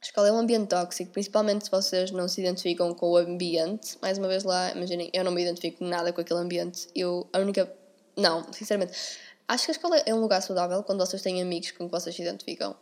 a 0.00 0.04
escola 0.04 0.28
é 0.28 0.32
um 0.32 0.38
ambiente 0.38 0.68
tóxico, 0.68 1.10
principalmente 1.10 1.64
se 1.64 1.70
vocês 1.70 2.10
não 2.12 2.28
se 2.28 2.40
identificam 2.40 2.94
com 2.94 3.10
o 3.10 3.16
ambiente. 3.16 3.98
Mais 4.00 4.18
uma 4.18 4.28
vez 4.28 4.44
lá, 4.44 4.70
imaginem, 4.72 5.10
eu 5.12 5.24
não 5.24 5.32
me 5.32 5.42
identifico 5.42 5.84
nada 5.84 6.12
com 6.12 6.20
aquele 6.20 6.40
ambiente. 6.40 6.88
Eu, 6.94 7.28
a 7.32 7.38
única. 7.38 7.72
Não, 8.18 8.52
sinceramente. 8.52 8.98
Acho 9.46 9.66
que 9.66 9.70
a 9.70 9.74
escola 9.74 9.96
é 9.98 10.12
um 10.12 10.20
lugar 10.20 10.42
saudável 10.42 10.82
quando 10.82 11.06
vocês 11.06 11.22
têm 11.22 11.40
amigos 11.40 11.70
com 11.70 11.86
que 11.86 11.92
vocês 11.92 12.14
se 12.14 12.20
identificam. 12.20 12.76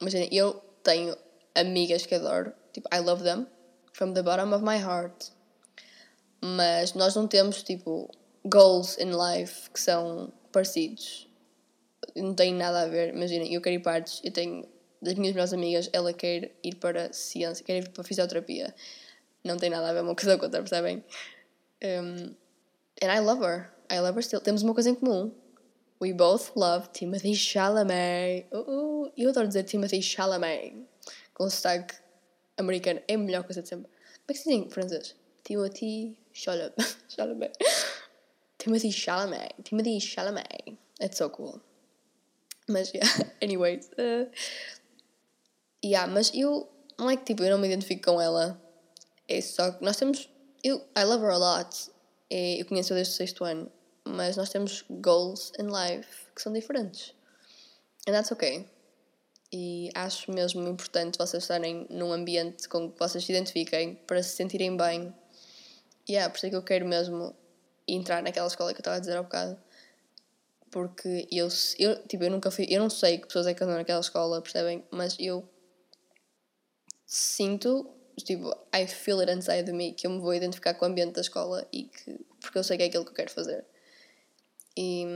Imaginem, 0.00 0.28
eu 0.32 0.54
tenho 0.82 1.14
amigas 1.54 2.06
que 2.06 2.14
adoro. 2.14 2.52
Tipo, 2.72 2.88
I 2.92 3.00
love 3.00 3.22
them. 3.22 3.46
From 3.92 4.14
the 4.14 4.22
bottom 4.22 4.54
of 4.54 4.64
my 4.64 4.78
heart. 4.78 5.30
Mas 6.40 6.94
nós 6.94 7.14
não 7.14 7.28
temos, 7.28 7.62
tipo, 7.62 8.10
goals 8.44 8.96
in 8.98 9.12
life 9.12 9.70
que 9.70 9.78
são 9.78 10.32
parecidos. 10.50 11.28
Não 12.16 12.34
tem 12.34 12.54
nada 12.54 12.82
a 12.82 12.86
ver. 12.86 13.14
Imaginem, 13.14 13.52
eu 13.52 13.60
quero 13.60 13.76
ir 13.76 13.80
para 13.80 13.98
artes, 13.98 14.22
eu 14.24 14.32
tenho 14.32 14.66
das 15.00 15.14
minhas 15.14 15.34
melhores 15.34 15.52
amigas, 15.52 15.90
ela 15.92 16.12
quer 16.14 16.52
ir 16.62 16.76
para 16.76 17.12
ciência, 17.12 17.62
quer 17.62 17.82
ir 17.82 17.90
para 17.90 18.02
fisioterapia. 18.02 18.74
Não 19.44 19.58
tem 19.58 19.68
nada 19.68 19.90
a 19.90 19.92
ver 19.92 20.02
uma 20.02 20.14
coisa 20.16 20.38
com 20.38 20.46
outra, 20.46 20.60
percebem? 20.60 21.04
Um, 21.82 22.34
and 23.02 23.12
I 23.12 23.20
love 23.20 23.44
her. 23.44 23.73
I 23.90 24.00
love 24.00 24.16
her 24.16 24.22
still. 24.22 24.40
Temos 24.40 24.62
uma 24.62 24.74
coisa 24.74 24.90
em 24.90 24.94
comum. 24.94 25.32
We 26.00 26.12
both 26.12 26.52
love 26.56 26.88
Timothy 26.92 27.34
Chalamet. 27.34 28.46
Uh, 28.52 29.04
uh, 29.06 29.12
eu 29.16 29.30
adoro 29.30 29.48
dizer 29.48 29.64
Timothy 29.64 30.02
Chalamet. 30.02 30.86
Com 31.32 31.48
sotaque 31.48 31.96
americano. 32.58 33.00
É 33.08 33.14
a 33.14 33.18
melhor 33.18 33.44
coisa 33.44 33.62
de 33.62 33.68
sempre. 33.68 33.86
Como 33.86 34.26
é 34.28 34.32
que 34.32 34.38
se 34.38 34.48
diz 34.48 34.58
em 34.58 34.68
francês? 34.70 35.14
Timothy 35.42 36.18
Chalamet. 36.32 36.74
Chalamet. 37.08 37.52
Timothy 38.58 38.92
Chalamet. 38.92 39.54
Timothy 39.62 40.00
Chalamet. 40.00 40.78
It's 41.00 41.18
so 41.18 41.28
cool. 41.30 41.60
Mas, 42.68 42.92
yeah. 42.92 43.08
Anyways. 43.42 43.90
Uh, 43.98 44.30
Yeah, 45.84 46.10
mas 46.10 46.32
eu. 46.34 46.66
Não 46.98 47.10
é 47.10 47.16
que 47.16 47.24
tipo, 47.24 47.42
eu 47.42 47.50
não 47.50 47.58
me 47.58 47.66
identifico 47.66 48.10
com 48.10 48.20
ela. 48.20 48.58
É 49.28 49.40
só 49.42 49.70
que 49.70 49.84
nós 49.84 49.96
temos. 49.96 50.30
Eu, 50.62 50.78
I 50.96 51.04
love 51.04 51.22
her 51.22 51.32
a 51.32 51.36
lot. 51.36 51.90
É, 52.36 52.60
eu 52.60 52.66
conheço-a 52.66 52.96
desde 52.96 53.14
o 53.14 53.16
sexto 53.16 53.44
ano. 53.44 53.70
Mas 54.04 54.36
nós 54.36 54.50
temos 54.50 54.84
goals 54.90 55.52
in 55.56 55.66
life 55.66 56.26
que 56.34 56.42
são 56.42 56.52
diferentes. 56.52 57.14
And 58.08 58.12
that's 58.12 58.32
okay. 58.32 58.66
E 59.52 59.88
acho 59.94 60.32
mesmo 60.32 60.66
importante 60.66 61.16
vocês 61.16 61.44
estarem 61.44 61.86
num 61.88 62.12
ambiente 62.12 62.68
com 62.68 62.90
que 62.90 62.98
vocês 62.98 63.24
se 63.24 63.30
identifiquem 63.30 63.94
para 63.94 64.20
se 64.20 64.30
sentirem 64.30 64.76
bem. 64.76 65.14
E 66.08 66.14
yeah, 66.14 66.28
por 66.28 66.38
isso 66.38 66.46
é 66.46 66.50
que 66.50 66.56
eu 66.56 66.62
quero 66.64 66.84
mesmo 66.84 67.32
entrar 67.86 68.20
naquela 68.20 68.48
escola 68.48 68.72
que 68.72 68.78
eu 68.78 68.82
estava 68.82 68.96
a 68.96 69.00
dizer 69.00 69.16
há 69.16 69.22
bocado. 69.22 69.56
Porque 70.72 71.28
eu, 71.30 71.46
eu, 71.78 72.02
tipo, 72.08 72.24
eu 72.24 72.32
nunca 72.32 72.50
fui. 72.50 72.66
Eu 72.68 72.80
não 72.80 72.90
sei 72.90 73.18
que 73.18 73.28
pessoas 73.28 73.46
é 73.46 73.54
que 73.54 73.62
andam 73.62 73.76
naquela 73.76 74.00
escola, 74.00 74.42
percebem? 74.42 74.84
Mas 74.90 75.16
eu 75.20 75.48
sinto, 77.06 77.93
tipo, 78.22 78.50
I 78.74 78.86
feel 78.86 79.20
it 79.20 79.32
inside 79.32 79.70
me, 79.72 79.92
que 79.92 80.06
eu 80.06 80.10
me 80.10 80.20
vou 80.20 80.34
identificar 80.34 80.74
com 80.74 80.84
o 80.84 80.88
ambiente 80.88 81.14
da 81.14 81.20
escola 81.20 81.66
e 81.72 81.84
que, 81.84 82.20
porque 82.40 82.58
eu 82.58 82.64
sei 82.64 82.76
que 82.76 82.82
é 82.84 82.86
aquilo 82.86 83.04
que 83.04 83.10
eu 83.10 83.14
quero 83.14 83.30
fazer. 83.30 83.64
E 84.76 85.06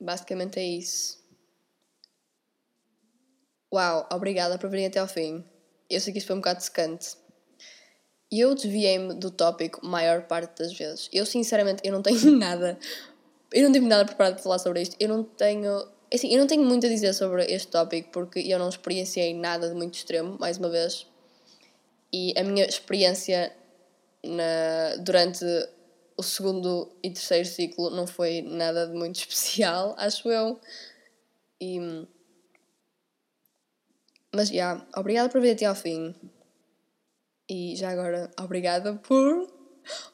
basicamente 0.00 0.58
é 0.58 0.64
isso. 0.64 1.18
Uau, 3.72 4.08
obrigada 4.12 4.58
por 4.58 4.68
virem 4.68 4.86
até 4.86 4.98
ao 4.98 5.08
fim. 5.08 5.44
Eu 5.88 6.00
sei 6.00 6.12
que 6.12 6.18
isto 6.18 6.26
foi 6.26 6.36
um 6.36 6.40
bocado 6.40 6.62
secante. 6.62 7.16
E 8.32 8.40
eu 8.40 8.54
desviei-me 8.54 9.14
do 9.14 9.30
tópico 9.30 9.84
maior 9.84 10.22
parte 10.26 10.58
das 10.58 10.72
vezes. 10.72 11.08
Eu, 11.12 11.26
sinceramente, 11.26 11.82
eu 11.84 11.92
não 11.92 12.02
tenho 12.02 12.30
nada. 12.36 12.78
Eu 13.52 13.64
não 13.64 13.72
tenho 13.72 13.86
nada 13.86 14.04
preparado 14.04 14.34
para 14.34 14.42
falar 14.42 14.58
sobre 14.58 14.82
isto. 14.82 14.96
Eu 15.00 15.08
não 15.08 15.24
tenho 15.24 15.88
é 16.10 16.16
assim, 16.16 16.32
eu 16.32 16.40
não 16.40 16.46
tenho 16.46 16.64
muito 16.64 16.86
a 16.86 16.88
dizer 16.88 17.12
sobre 17.14 17.44
este 17.44 17.68
tópico 17.68 18.10
porque 18.10 18.40
eu 18.40 18.58
não 18.58 18.68
experienciei 18.68 19.32
nada 19.32 19.68
de 19.68 19.74
muito 19.76 19.94
extremo, 19.94 20.36
mais 20.40 20.58
uma 20.58 20.68
vez. 20.68 21.06
E 22.12 22.34
a 22.36 22.42
minha 22.42 22.64
experiência 22.64 23.54
na, 24.24 24.96
durante 24.96 25.44
o 26.16 26.22
segundo 26.22 26.90
e 27.02 27.10
terceiro 27.10 27.48
ciclo 27.48 27.90
não 27.90 28.06
foi 28.06 28.42
nada 28.42 28.86
de 28.86 28.94
muito 28.94 29.16
especial, 29.20 29.94
acho 29.98 30.28
eu. 30.30 30.60
E, 31.60 31.78
mas 34.34 34.48
já, 34.48 34.54
yeah, 34.54 34.86
obrigada 34.96 35.28
por 35.28 35.40
vir 35.40 35.52
até 35.52 35.64
ao 35.64 35.74
fim. 35.74 36.14
E 37.48 37.74
já 37.74 37.90
agora, 37.90 38.30
obrigada 38.38 38.94
por 38.94 39.48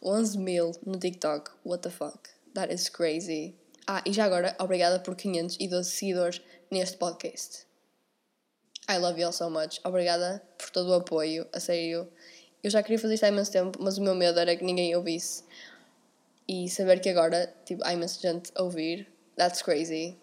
11 0.03 0.39
mil 0.39 0.73
no 0.85 0.99
TikTok. 0.99 1.51
What 1.65 1.83
the 1.83 1.91
fuck? 1.91 2.31
That 2.55 2.73
is 2.73 2.89
crazy. 2.89 3.55
Ah, 3.87 4.03
e 4.07 4.13
já 4.13 4.25
agora, 4.25 4.57
obrigada 4.59 4.99
por 4.99 5.15
512 5.15 5.91
seguidores 5.91 6.41
neste 6.71 6.97
podcast. 6.97 7.67
I 8.89 8.99
love 8.99 9.19
you 9.19 9.27
all 9.27 9.33
so 9.33 9.51
much. 9.51 9.81
Obrigada 9.85 10.41
por 10.57 10.71
todo 10.71 10.91
o 10.91 10.95
apoio, 10.95 11.47
a 11.53 11.59
sério. 11.59 12.09
Eu 12.63 12.71
já 12.71 12.83
queria 12.83 12.99
fazer 12.99 13.15
isto 13.15 13.25
há 13.25 13.29
imenso 13.29 13.51
tempo, 13.51 13.79
mas 13.83 13.99
o 13.99 14.03
meu 14.03 14.15
medo 14.15 14.39
era 14.39 14.55
que 14.57 14.65
ninguém 14.65 14.95
ouvisse. 14.95 15.45
E 16.49 16.69
saber 16.69 17.01
que 17.01 17.09
agora, 17.09 17.53
tipo, 17.65 17.85
há 17.85 17.93
imensa 17.93 18.21
gente 18.21 18.53
a 18.55 18.63
ouvir, 18.63 19.09
that's 19.37 19.61
crazy. 19.61 20.17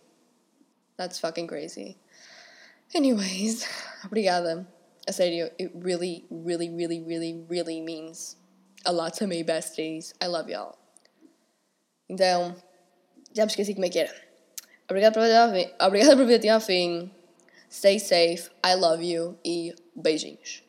That's 0.96 1.20
fucking 1.20 1.48
crazy. 1.48 1.98
Anyways, 2.96 3.66
obrigada. 4.06 4.66
A 5.06 5.12
sério, 5.12 5.52
it 5.60 5.72
really, 5.76 6.26
really, 6.32 6.70
really, 6.70 7.02
really, 7.02 7.46
really 7.50 7.82
means 7.82 8.38
a 8.86 8.92
lot 8.94 9.14
to 9.18 9.28
me, 9.28 9.44
besties. 9.44 10.14
I 10.22 10.28
love 10.28 10.50
y'all. 10.50 10.78
Então, 12.10 12.56
já 13.34 13.46
me 13.46 13.52
esqueci 13.52 13.74
como 13.74 13.86
é 13.86 13.90
que 13.90 14.00
era. 14.00 14.14
Obrigada 14.90 15.14
por. 15.14 15.24
Obrigada 15.86 16.16
por 16.16 16.26
ver 16.26 16.36
até 16.36 16.50
ao 16.50 16.62
fim. 16.62 17.12
Stay 17.74 17.98
safe. 17.98 18.52
I 18.64 18.76
love 18.76 19.02
you. 19.02 19.40
E 19.44 19.74
beijinhos. 19.96 20.63